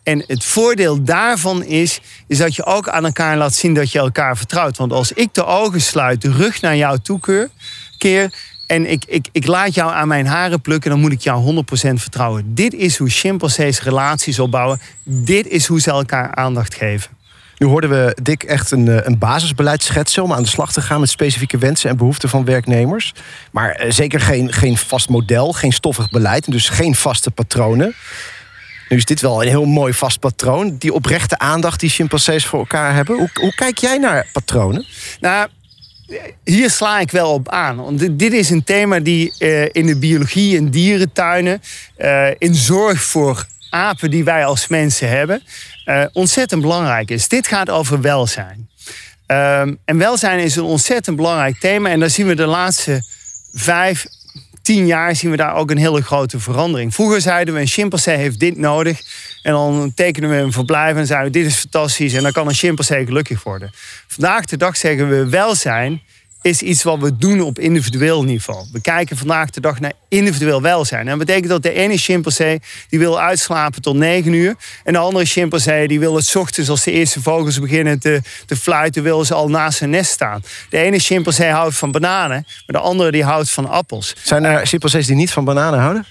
En 0.04 0.24
het 0.28 0.46
voordeel 0.46 1.04
daarvan 1.04 1.64
is, 1.64 2.02
is 2.28 2.38
dat 2.38 2.56
je 2.56 2.66
ook 2.66 2.90
aan 2.90 3.06
elkaar 3.06 3.38
laat 3.38 3.54
zien 3.54 3.74
dat 3.74 3.92
je 3.92 4.00
elkaar 4.00 4.38
vertrouwt. 4.38 4.78
Want 4.78 4.92
als 4.92 5.12
ik 5.12 5.34
de 5.34 5.46
ogen 5.46 5.82
sluit, 5.82 6.22
de 6.22 6.32
rug 6.32 6.62
naar 6.62 6.76
jou 6.76 7.00
toe 7.00 7.50
keer, 7.98 8.32
en 8.70 8.90
ik, 8.90 9.04
ik, 9.08 9.28
ik 9.32 9.48
laat 9.48 9.74
jou 9.74 9.92
aan 9.92 10.08
mijn 10.08 10.26
haren 10.26 10.62
plukken, 10.62 10.90
dan 10.90 11.00
moet 11.00 11.12
ik 11.12 11.22
jou 11.22 11.64
100% 11.66 11.94
vertrouwen. 11.94 12.56
Dit 12.56 12.74
is 12.74 12.98
hoe 12.98 13.10
chimpansees 13.10 13.82
relaties 13.82 14.40
opbouwen. 14.40 14.80
Dit 15.04 15.48
is 15.48 15.66
hoe 15.66 15.82
ze 15.82 15.92
elkaar 15.92 16.36
aandacht 16.36 16.76
geven. 16.76 17.12
Nu 17.58 17.68
hoorden 17.68 17.90
we 17.90 18.18
Dick 18.22 18.44
echt 18.44 18.72
een, 18.72 18.88
eh, 18.88 19.06
een 19.06 19.18
basisbeleid 19.18 19.84
schetsen 19.84 20.24
om 20.24 20.34
aan 20.34 20.44
de 20.44 20.50
slag 20.50 20.72
te 20.72 20.82
gaan 20.82 21.00
met 21.00 21.10
specifieke 21.10 21.58
wensen 21.58 21.90
en 21.90 21.98
behoeften 21.98 22.30
van 22.30 22.46
werknemers. 22.46 23.14
Maar 23.52 23.72
eh, 23.72 23.92
zeker 23.92 24.20
geen, 24.20 24.54
geen 24.54 24.78
vast 24.78 25.10
model, 25.10 25.52
geen 25.52 25.74
stoffig 25.74 26.10
beleid 26.10 26.46
en 26.46 26.52
dus 26.52 26.70
geen 26.70 26.96
vaste 26.96 27.32
patronen. 27.32 27.96
Nu 28.90 28.98
is 28.98 29.06
dit 29.06 29.22
wel 29.22 29.42
een 29.42 29.50
heel 29.50 29.66
mooi 29.66 29.94
vast 29.94 30.20
patroon. 30.20 30.78
Die 30.78 30.94
oprechte 30.94 31.38
aandacht 31.38 31.80
die 31.80 31.90
chimpansees 31.90 32.46
voor 32.46 32.60
elkaar 32.60 32.94
hebben. 32.94 33.18
Hoe, 33.18 33.30
hoe 33.34 33.56
kijk 33.56 33.78
jij 33.78 33.98
naar 33.98 34.28
patronen? 34.34 34.86
Nou, 35.20 35.48
hier 36.44 36.70
sla 36.70 37.00
ik 37.00 37.12
wel 37.12 37.34
op 37.34 37.50
aan. 37.50 37.76
Want 37.76 38.20
dit 38.20 38.34
is 38.34 38.50
een 38.50 38.64
thema 38.64 39.00
die 39.00 39.34
uh, 39.40 39.66
in 39.72 39.86
de 39.86 39.98
biologie, 39.98 40.56
in 40.56 40.70
dierentuinen, 40.70 41.62
uh, 41.98 42.28
in 42.38 42.56
zorg 42.56 43.02
voor 43.02 43.46
apen 43.70 44.12
die 44.12 44.24
wij 44.24 44.46
als 44.46 44.68
mensen 44.68 45.10
hebben, 45.10 45.44
uh, 45.86 46.06
ontzettend 46.14 46.62
belangrijk 46.62 47.12
is. 47.12 47.28
Dit 47.28 47.48
gaat 47.48 47.70
over 47.70 48.02
welzijn. 48.02 48.70
Um, 49.28 49.78
en 49.86 49.98
welzijn 49.98 50.40
is 50.40 50.56
een 50.56 50.64
ontzettend 50.64 51.16
belangrijk 51.16 51.60
thema. 51.60 51.90
En 51.90 52.00
daar 52.00 52.10
zien 52.10 52.28
we 52.28 52.36
de 52.36 52.46
laatste 52.46 53.02
vijf, 53.54 54.06
tien 54.62 54.86
jaar 54.86 55.16
zien 55.16 55.32
we 55.32 55.38
daar 55.38 55.56
ook 55.56 55.72
een 55.72 55.78
hele 55.78 56.02
grote 56.02 56.40
verandering. 56.40 56.94
Vroeger 56.94 57.22
zeiden 57.22 57.54
we 57.54 57.60
een 57.60 57.68
chimpansee 57.68 58.18
heeft 58.18 58.40
dit 58.40 58.58
nodig. 58.58 59.02
En 59.42 59.52
dan 59.52 59.92
tekenen 59.96 60.30
we 60.30 60.36
een 60.36 60.52
verblijf 60.52 60.96
en 60.96 61.06
zeiden 61.06 61.32
we 61.32 61.40
dit 61.40 61.48
is 61.48 61.56
fantastisch. 61.56 62.14
En 62.14 62.24
dan 62.24 62.32
kan 62.32 62.48
een 62.48 62.54
chimpansee 62.54 63.06
gelukkig 63.06 63.44
worden. 63.44 63.72
Vandaag 64.08 64.46
de 64.46 64.58
dag 64.58 64.78
zeggen 64.78 65.10
we 65.10 65.30
welzijn 65.30 66.02
is 66.42 66.62
iets 66.62 66.84
wat 66.84 67.00
we 67.00 67.18
doen 67.18 67.42
op 67.42 67.60
individueel 67.60 68.24
niveau. 68.24 68.66
We 68.72 68.82
kijken 68.82 69.18
vandaag 69.18 69.50
de 69.50 69.62
dag 69.62 69.80
naar 69.80 69.94
individueel 70.08 70.62
welzijn. 70.62 71.02
En 71.02 71.18
dat 71.18 71.18
betekent 71.18 71.50
dat 71.50 71.64
de 71.64 71.74
ene 71.74 71.98
chimpansee 71.98 72.62
die 72.90 73.00
wil 73.00 73.20
uitslapen 73.20 73.82
tot 73.82 73.96
9 73.96 74.34
uur. 74.34 74.56
En 74.84 74.94
de 74.94 75.00
andere 75.00 75.26
chimpansee 75.26 75.88
die 75.88 76.00
wil 76.00 76.16
het 76.16 76.36
ochtends 76.36 76.70
als 76.70 76.84
de 76.84 76.92
eerste 76.92 77.22
vogels 77.22 77.60
beginnen 77.60 78.00
te, 78.00 78.22
te 78.46 78.56
fluiten, 78.56 79.04
wil 79.04 79.26
ze 79.26 79.34
al 79.34 79.50
naast 79.50 79.78
zijn 79.78 79.90
nest 79.90 80.12
staan. 80.12 80.44
De 80.70 80.78
ene 80.78 81.00
chimpansee 81.00 81.50
houdt 81.50 81.76
van 81.76 81.92
bananen, 81.92 82.46
maar 82.46 82.82
de 82.82 82.88
andere 82.88 83.12
die 83.12 83.24
houdt 83.24 83.50
van 83.50 83.70
appels. 83.70 84.16
Zijn 84.24 84.44
er 84.44 84.66
chimpansees 84.66 85.08
die 85.08 85.16
niet 85.16 85.32
van 85.32 85.46
bananen 85.46 85.80
houden? 85.80 86.06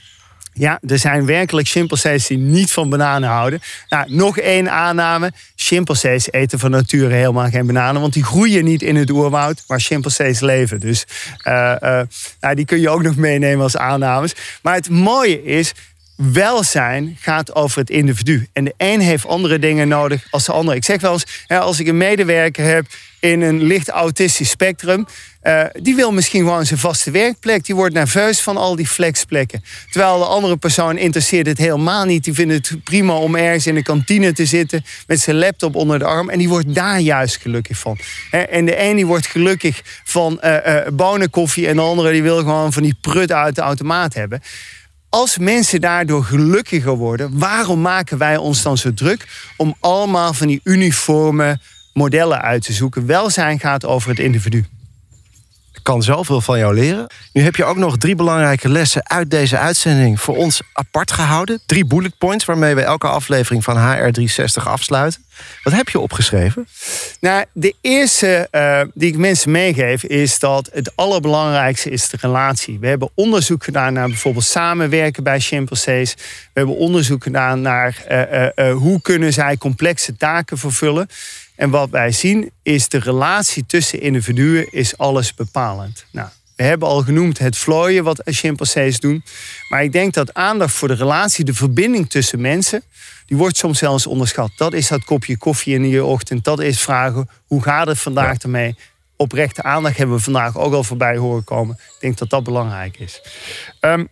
Ja, 0.52 0.78
er 0.86 0.98
zijn 0.98 1.26
werkelijk 1.26 1.68
chimpansees 1.68 2.26
die 2.26 2.38
niet 2.38 2.70
van 2.70 2.90
bananen 2.90 3.28
houden. 3.28 3.60
Nou, 3.88 4.14
nog 4.14 4.38
één 4.38 4.70
aanname. 4.70 5.32
Chimpansees 5.56 6.32
eten 6.32 6.58
van 6.58 6.70
nature 6.70 7.14
helemaal 7.14 7.48
geen 7.48 7.66
bananen. 7.66 8.00
Want 8.00 8.12
die 8.12 8.24
groeien 8.24 8.64
niet 8.64 8.82
in 8.82 8.96
het 8.96 9.10
oerwoud 9.10 9.64
waar 9.66 9.80
chimpansees 9.80 10.40
leven. 10.40 10.80
Dus 10.80 11.06
uh, 11.44 11.74
uh, 11.82 12.00
nou, 12.40 12.54
die 12.54 12.64
kun 12.64 12.80
je 12.80 12.88
ook 12.88 13.02
nog 13.02 13.16
meenemen 13.16 13.62
als 13.62 13.76
aannames. 13.76 14.34
Maar 14.62 14.74
het 14.74 14.90
mooie 14.90 15.44
is, 15.44 15.72
welzijn 16.16 17.16
gaat 17.20 17.54
over 17.54 17.78
het 17.78 17.90
individu. 17.90 18.48
En 18.52 18.64
de 18.64 18.74
een 18.76 19.00
heeft 19.00 19.26
andere 19.26 19.58
dingen 19.58 19.88
nodig 19.88 20.26
als 20.30 20.44
de 20.44 20.52
ander. 20.52 20.74
Ik 20.74 20.84
zeg 20.84 21.00
wel 21.00 21.12
eens, 21.12 21.46
als 21.48 21.80
ik 21.80 21.86
een 21.86 21.96
medewerker 21.96 22.64
heb 22.64 22.86
in 23.20 23.40
een 23.42 23.62
licht 23.62 23.88
autistisch 23.88 24.50
spectrum... 24.50 25.06
Uh, 25.42 25.64
die 25.72 25.94
wil 25.94 26.12
misschien 26.12 26.40
gewoon 26.40 26.66
zijn 26.66 26.78
vaste 26.78 27.10
werkplek. 27.10 27.64
Die 27.64 27.74
wordt 27.74 27.94
nerveus 27.94 28.40
van 28.40 28.56
al 28.56 28.76
die 28.76 28.86
flexplekken. 28.86 29.64
Terwijl 29.90 30.18
de 30.18 30.24
andere 30.24 30.56
persoon 30.56 30.96
interesseert 30.96 31.46
het 31.46 31.58
helemaal 31.58 32.04
niet. 32.04 32.24
Die 32.24 32.34
vindt 32.34 32.52
het 32.52 32.84
prima 32.84 33.12
om 33.12 33.36
ergens 33.36 33.66
in 33.66 33.74
de 33.74 33.82
kantine 33.82 34.32
te 34.32 34.46
zitten... 34.46 34.84
met 35.06 35.20
zijn 35.20 35.36
laptop 35.36 35.74
onder 35.74 35.98
de 35.98 36.04
arm. 36.04 36.28
En 36.28 36.38
die 36.38 36.48
wordt 36.48 36.74
daar 36.74 37.00
juist 37.00 37.36
gelukkig 37.36 37.78
van. 37.78 37.98
En 38.30 38.64
de 38.64 38.82
een 38.82 38.96
die 38.96 39.06
wordt 39.06 39.26
gelukkig 39.26 39.80
van 40.04 40.40
uh, 40.44 40.50
uh, 40.50 41.68
en 41.68 41.76
de 41.76 41.82
andere 41.82 42.12
die 42.12 42.22
wil 42.22 42.38
gewoon 42.38 42.72
van 42.72 42.82
die 42.82 42.96
prut 43.00 43.32
uit 43.32 43.54
de 43.54 43.60
automaat 43.60 44.14
hebben 44.14 44.42
als 45.08 45.38
mensen 45.38 45.80
daardoor 45.80 46.24
gelukkiger 46.24 46.96
worden, 46.96 47.38
waarom 47.38 47.80
maken 47.80 48.18
wij 48.18 48.36
ons 48.36 48.62
dan 48.62 48.78
zo 48.78 48.94
druk 48.94 49.26
om 49.56 49.74
allemaal 49.80 50.32
van 50.32 50.46
die 50.46 50.60
uniforme 50.64 51.58
modellen 51.98 52.40
uit 52.42 52.62
te 52.62 52.72
zoeken? 52.72 53.06
Welzijn 53.06 53.60
gaat 53.60 53.84
over 53.84 54.10
het 54.10 54.18
individu 54.18 54.64
kan 55.88 56.02
zoveel 56.02 56.40
van 56.40 56.58
jou 56.58 56.74
leren. 56.74 57.06
Nu 57.32 57.42
heb 57.42 57.56
je 57.56 57.64
ook 57.64 57.76
nog 57.76 57.96
drie 57.96 58.14
belangrijke 58.14 58.68
lessen 58.68 59.08
uit 59.08 59.30
deze 59.30 59.58
uitzending 59.58 60.20
voor 60.20 60.36
ons 60.36 60.60
apart 60.72 61.12
gehouden. 61.12 61.60
Drie 61.66 61.84
bullet 61.86 62.18
points 62.18 62.44
waarmee 62.44 62.74
we 62.74 62.82
elke 62.82 63.06
aflevering 63.06 63.64
van 63.64 63.76
HR360 63.76 64.62
afsluiten. 64.64 65.24
Wat 65.62 65.72
heb 65.72 65.88
je 65.88 65.98
opgeschreven? 65.98 66.68
Nou, 67.20 67.44
de 67.52 67.74
eerste 67.80 68.48
uh, 68.52 68.80
die 68.94 69.08
ik 69.08 69.16
mensen 69.16 69.50
meegeef 69.50 70.04
is 70.04 70.38
dat 70.38 70.70
het 70.72 70.96
allerbelangrijkste 70.96 71.90
is 71.90 72.08
de 72.08 72.16
relatie. 72.20 72.78
We 72.78 72.86
hebben 72.86 73.10
onderzoek 73.14 73.64
gedaan 73.64 73.92
naar 73.92 74.08
bijvoorbeeld 74.08 74.44
samenwerken 74.44 75.22
bij 75.22 75.40
chimpansees. 75.40 76.14
We 76.14 76.22
hebben 76.52 76.76
onderzoek 76.76 77.22
gedaan 77.22 77.60
naar 77.60 78.04
uh, 78.10 78.68
uh, 78.68 78.76
hoe 78.76 79.00
kunnen 79.02 79.32
zij 79.32 79.56
complexe 79.56 80.16
taken 80.16 80.58
vervullen. 80.58 81.08
En 81.58 81.70
wat 81.70 81.90
wij 81.90 82.12
zien 82.12 82.50
is 82.62 82.88
de 82.88 82.98
relatie 82.98 83.66
tussen 83.66 84.00
individuen 84.00 84.72
is 84.72 84.98
alles 84.98 85.34
bepalend. 85.34 86.04
Nou, 86.10 86.28
we 86.56 86.62
hebben 86.62 86.88
al 86.88 87.02
genoemd 87.02 87.38
het 87.38 87.56
vlooien 87.56 88.04
wat 88.04 88.20
chimpansees 88.24 88.98
doen. 89.00 89.24
Maar 89.68 89.82
ik 89.82 89.92
denk 89.92 90.14
dat 90.14 90.34
aandacht 90.34 90.74
voor 90.74 90.88
de 90.88 90.94
relatie, 90.94 91.44
de 91.44 91.54
verbinding 91.54 92.10
tussen 92.10 92.40
mensen, 92.40 92.82
die 93.26 93.36
wordt 93.36 93.56
soms 93.56 93.78
zelfs 93.78 94.06
onderschat. 94.06 94.50
Dat 94.56 94.72
is 94.72 94.88
dat 94.88 95.04
kopje 95.04 95.36
koffie 95.36 95.74
in 95.74 95.88
je 95.88 96.04
ochtend. 96.04 96.44
Dat 96.44 96.60
is 96.60 96.80
vragen, 96.80 97.28
hoe 97.46 97.62
gaat 97.62 97.86
het 97.86 97.98
vandaag 97.98 98.32
ja. 98.32 98.38
ermee? 98.42 98.76
Oprechte 99.16 99.62
aandacht 99.62 99.96
hebben 99.96 100.16
we 100.16 100.22
vandaag 100.22 100.56
ook 100.56 100.72
al 100.72 100.84
voorbij 100.84 101.16
horen 101.16 101.44
komen. 101.44 101.74
Ik 101.74 102.00
denk 102.00 102.18
dat 102.18 102.30
dat 102.30 102.44
belangrijk 102.44 102.98
is. 102.98 103.22
Um, 103.80 104.08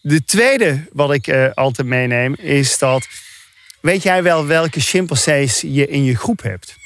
de 0.00 0.24
tweede 0.24 0.88
wat 0.92 1.12
ik 1.12 1.26
uh, 1.26 1.46
altijd 1.54 1.86
meeneem 1.86 2.34
is 2.34 2.78
dat... 2.78 3.06
Weet 3.80 4.02
jij 4.02 4.22
wel 4.22 4.46
welke 4.46 4.80
chimpansees 4.80 5.60
je 5.60 5.88
in 5.88 6.04
je 6.04 6.16
groep 6.16 6.42
hebt? 6.42 6.82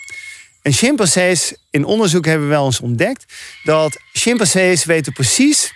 En 0.69 0.75
chimpansees, 0.75 1.55
in 1.71 1.85
onderzoek 1.85 2.25
hebben 2.25 2.49
we 2.49 2.55
wel 2.55 2.65
eens 2.65 2.81
ontdekt 2.81 3.25
dat 3.65 4.01
chimpansees 4.13 4.85
weten 4.85 5.13
precies 5.13 5.73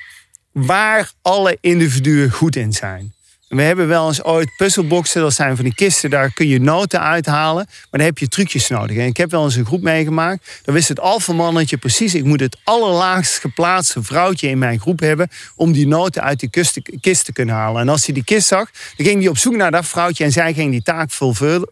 waar 0.52 1.12
alle 1.22 1.58
individuen 1.60 2.30
goed 2.30 2.56
in 2.56 2.72
zijn. 2.72 3.14
We 3.52 3.62
hebben 3.62 3.88
wel 3.88 4.08
eens 4.08 4.22
ooit 4.22 4.56
puzzelboxen, 4.56 5.20
dat 5.20 5.32
zijn 5.32 5.56
van 5.56 5.64
die 5.64 5.74
kisten, 5.74 6.10
daar 6.10 6.32
kun 6.32 6.48
je 6.48 6.60
noten 6.60 7.00
uithalen, 7.00 7.64
maar 7.66 7.86
daar 7.90 8.08
heb 8.08 8.18
je 8.18 8.28
trucjes 8.28 8.68
nodig. 8.68 8.96
En 8.96 9.06
ik 9.06 9.16
heb 9.16 9.30
wel 9.30 9.44
eens 9.44 9.54
een 9.54 9.66
groep 9.66 9.82
meegemaakt, 9.82 10.60
dan 10.64 10.74
wist 10.74 10.88
het 10.88 11.00
alfamannetje 11.00 11.76
precies, 11.76 12.14
ik 12.14 12.24
moet 12.24 12.40
het 12.40 12.56
allerlaagst 12.64 13.38
geplaatste 13.38 14.02
vrouwtje 14.02 14.48
in 14.48 14.58
mijn 14.58 14.80
groep 14.80 15.00
hebben 15.00 15.28
om 15.56 15.72
die 15.72 15.86
noten 15.86 16.22
uit 16.22 16.40
die 16.40 16.50
kist 17.00 17.24
te 17.24 17.32
kunnen 17.32 17.54
halen. 17.54 17.80
En 17.80 17.88
als 17.88 18.04
hij 18.04 18.14
die 18.14 18.24
kist 18.24 18.46
zag, 18.46 18.70
dan 18.96 19.06
ging 19.06 19.20
hij 19.20 19.28
op 19.28 19.38
zoek 19.38 19.56
naar 19.56 19.70
dat 19.70 19.86
vrouwtje 19.86 20.24
en 20.24 20.32
zij 20.32 20.52
ging 20.52 20.70
die 20.70 20.82
taak 20.82 21.10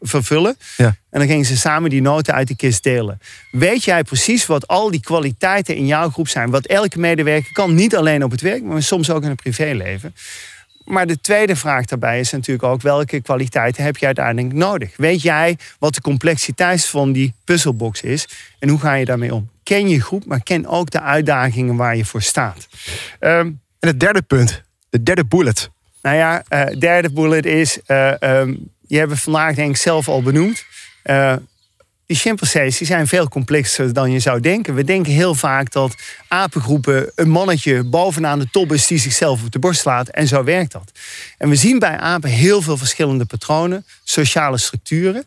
vervullen. 0.00 0.56
Ja. 0.76 0.86
En 1.10 1.18
dan 1.18 1.28
gingen 1.28 1.44
ze 1.44 1.56
samen 1.56 1.90
die 1.90 2.02
noten 2.02 2.34
uit 2.34 2.46
die 2.46 2.56
kist 2.56 2.82
delen. 2.82 3.20
Weet 3.50 3.84
jij 3.84 4.02
precies 4.02 4.46
wat 4.46 4.66
al 4.66 4.90
die 4.90 5.00
kwaliteiten 5.00 5.76
in 5.76 5.86
jouw 5.86 6.10
groep 6.10 6.28
zijn? 6.28 6.50
Wat 6.50 6.66
elke 6.66 6.98
medewerker 6.98 7.52
kan, 7.52 7.74
niet 7.74 7.96
alleen 7.96 8.24
op 8.24 8.30
het 8.30 8.40
werk, 8.40 8.62
maar 8.62 8.82
soms 8.82 9.10
ook 9.10 9.22
in 9.22 9.28
het 9.28 9.42
privéleven. 9.42 10.14
Maar 10.90 11.06
de 11.06 11.20
tweede 11.20 11.56
vraag 11.56 11.84
daarbij 11.84 12.20
is 12.20 12.30
natuurlijk 12.30 12.68
ook 12.68 12.82
welke 12.82 13.20
kwaliteiten 13.20 13.84
heb 13.84 13.96
je 13.96 14.06
uiteindelijk 14.06 14.54
nodig? 14.54 14.96
Weet 14.96 15.22
jij 15.22 15.58
wat 15.78 15.94
de 15.94 16.00
complexiteit 16.00 16.86
van 16.86 17.12
die 17.12 17.34
puzzelbox 17.44 18.00
is 18.00 18.28
en 18.58 18.68
hoe 18.68 18.80
ga 18.80 18.94
je 18.94 19.04
daarmee 19.04 19.34
om? 19.34 19.50
Ken 19.62 19.88
je 19.88 20.00
groep, 20.00 20.24
maar 20.24 20.42
ken 20.42 20.66
ook 20.66 20.90
de 20.90 21.00
uitdagingen 21.00 21.76
waar 21.76 21.96
je 21.96 22.04
voor 22.04 22.22
staat. 22.22 22.68
Um, 23.20 23.60
en 23.78 23.88
het 23.88 24.00
derde 24.00 24.22
punt, 24.22 24.62
de 24.88 25.02
derde 25.02 25.24
bullet. 25.24 25.70
Nou 26.02 26.16
ja, 26.16 26.42
uh, 26.48 26.78
derde 26.78 27.10
bullet 27.10 27.46
is, 27.46 27.78
uh, 27.86 28.12
um, 28.20 28.70
je 28.86 28.98
hebt 28.98 29.10
het 29.10 29.20
vandaag 29.20 29.54
denk 29.54 29.70
ik 29.70 29.76
zelf 29.76 30.08
al 30.08 30.22
benoemd. 30.22 30.64
Uh, 31.04 31.36
die 32.10 32.18
chimpansees 32.18 32.78
die 32.78 32.86
zijn 32.86 33.06
veel 33.06 33.28
complexer 33.28 33.92
dan 33.92 34.10
je 34.10 34.18
zou 34.18 34.40
denken. 34.40 34.74
We 34.74 34.84
denken 34.84 35.12
heel 35.12 35.34
vaak 35.34 35.72
dat 35.72 35.94
apengroepen 36.28 37.12
een 37.14 37.28
mannetje 37.28 37.84
bovenaan 37.84 38.38
de 38.38 38.50
top 38.50 38.72
is 38.72 38.86
die 38.86 38.98
zichzelf 38.98 39.44
op 39.44 39.50
de 39.50 39.58
borst 39.58 39.80
slaat. 39.80 40.08
En 40.08 40.26
zo 40.26 40.44
werkt 40.44 40.72
dat. 40.72 40.92
En 41.38 41.48
we 41.48 41.54
zien 41.54 41.78
bij 41.78 41.96
apen 41.96 42.30
heel 42.30 42.62
veel 42.62 42.76
verschillende 42.76 43.24
patronen, 43.24 43.84
sociale 44.04 44.58
structuren. 44.58 45.24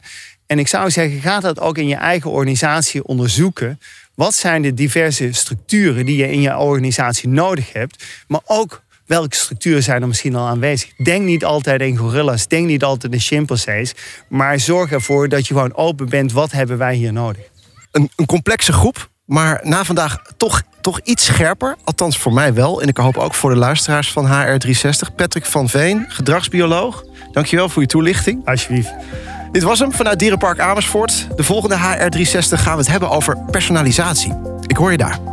En 0.47 0.59
ik 0.59 0.67
zou 0.67 0.91
zeggen, 0.91 1.21
ga 1.21 1.39
dat 1.39 1.59
ook 1.59 1.77
in 1.77 1.87
je 1.87 1.95
eigen 1.95 2.31
organisatie 2.31 3.03
onderzoeken. 3.03 3.79
Wat 4.15 4.35
zijn 4.35 4.61
de 4.61 4.73
diverse 4.73 5.31
structuren 5.31 6.05
die 6.05 6.17
je 6.17 6.31
in 6.31 6.41
je 6.41 6.57
organisatie 6.57 7.29
nodig 7.29 7.73
hebt, 7.73 8.03
maar 8.27 8.41
ook 8.45 8.81
welke 9.13 9.35
structuren 9.35 9.83
zijn 9.83 10.01
er 10.01 10.07
misschien 10.07 10.35
al 10.35 10.47
aanwezig. 10.47 10.93
Denk 11.03 11.23
niet 11.23 11.45
altijd 11.45 11.81
in 11.81 11.97
gorillas, 11.97 12.47
denk 12.47 12.67
niet 12.67 12.83
altijd 12.83 13.13
in 13.13 13.19
chimpansees. 13.19 13.93
Maar 14.27 14.59
zorg 14.59 14.91
ervoor 14.91 15.29
dat 15.29 15.47
je 15.47 15.53
gewoon 15.53 15.75
open 15.75 16.09
bent. 16.09 16.31
Wat 16.31 16.51
hebben 16.51 16.77
wij 16.77 16.95
hier 16.95 17.13
nodig? 17.13 17.43
Een, 17.91 18.09
een 18.15 18.25
complexe 18.25 18.73
groep, 18.73 19.09
maar 19.25 19.59
na 19.63 19.83
vandaag 19.83 20.21
toch 20.37 20.61
toch 20.81 20.99
iets 21.03 21.25
scherper. 21.25 21.75
Althans 21.83 22.17
voor 22.17 22.33
mij 22.33 22.53
wel. 22.53 22.81
En 22.81 22.87
ik 22.87 22.97
hoop 22.97 23.17
ook 23.17 23.33
voor 23.33 23.49
de 23.49 23.55
luisteraars 23.55 24.11
van 24.11 24.27
HR360. 24.27 25.15
Patrick 25.15 25.45
van 25.45 25.69
Veen, 25.69 26.05
gedragsbioloog. 26.07 27.03
Dankjewel 27.31 27.69
voor 27.69 27.81
je 27.81 27.87
toelichting. 27.87 28.47
Alsjeblieft. 28.47 28.93
Dit 29.51 29.63
was 29.63 29.79
hem 29.79 29.91
vanuit 29.91 30.19
Dierenpark 30.19 30.59
Amersfoort. 30.59 31.27
De 31.35 31.43
volgende 31.43 31.75
HR360 31.75 32.59
gaan 32.59 32.73
we 32.73 32.79
het 32.79 32.87
hebben 32.87 33.09
over 33.09 33.37
personalisatie. 33.51 34.33
Ik 34.67 34.77
hoor 34.77 34.91
je 34.91 34.97
daar. 34.97 35.32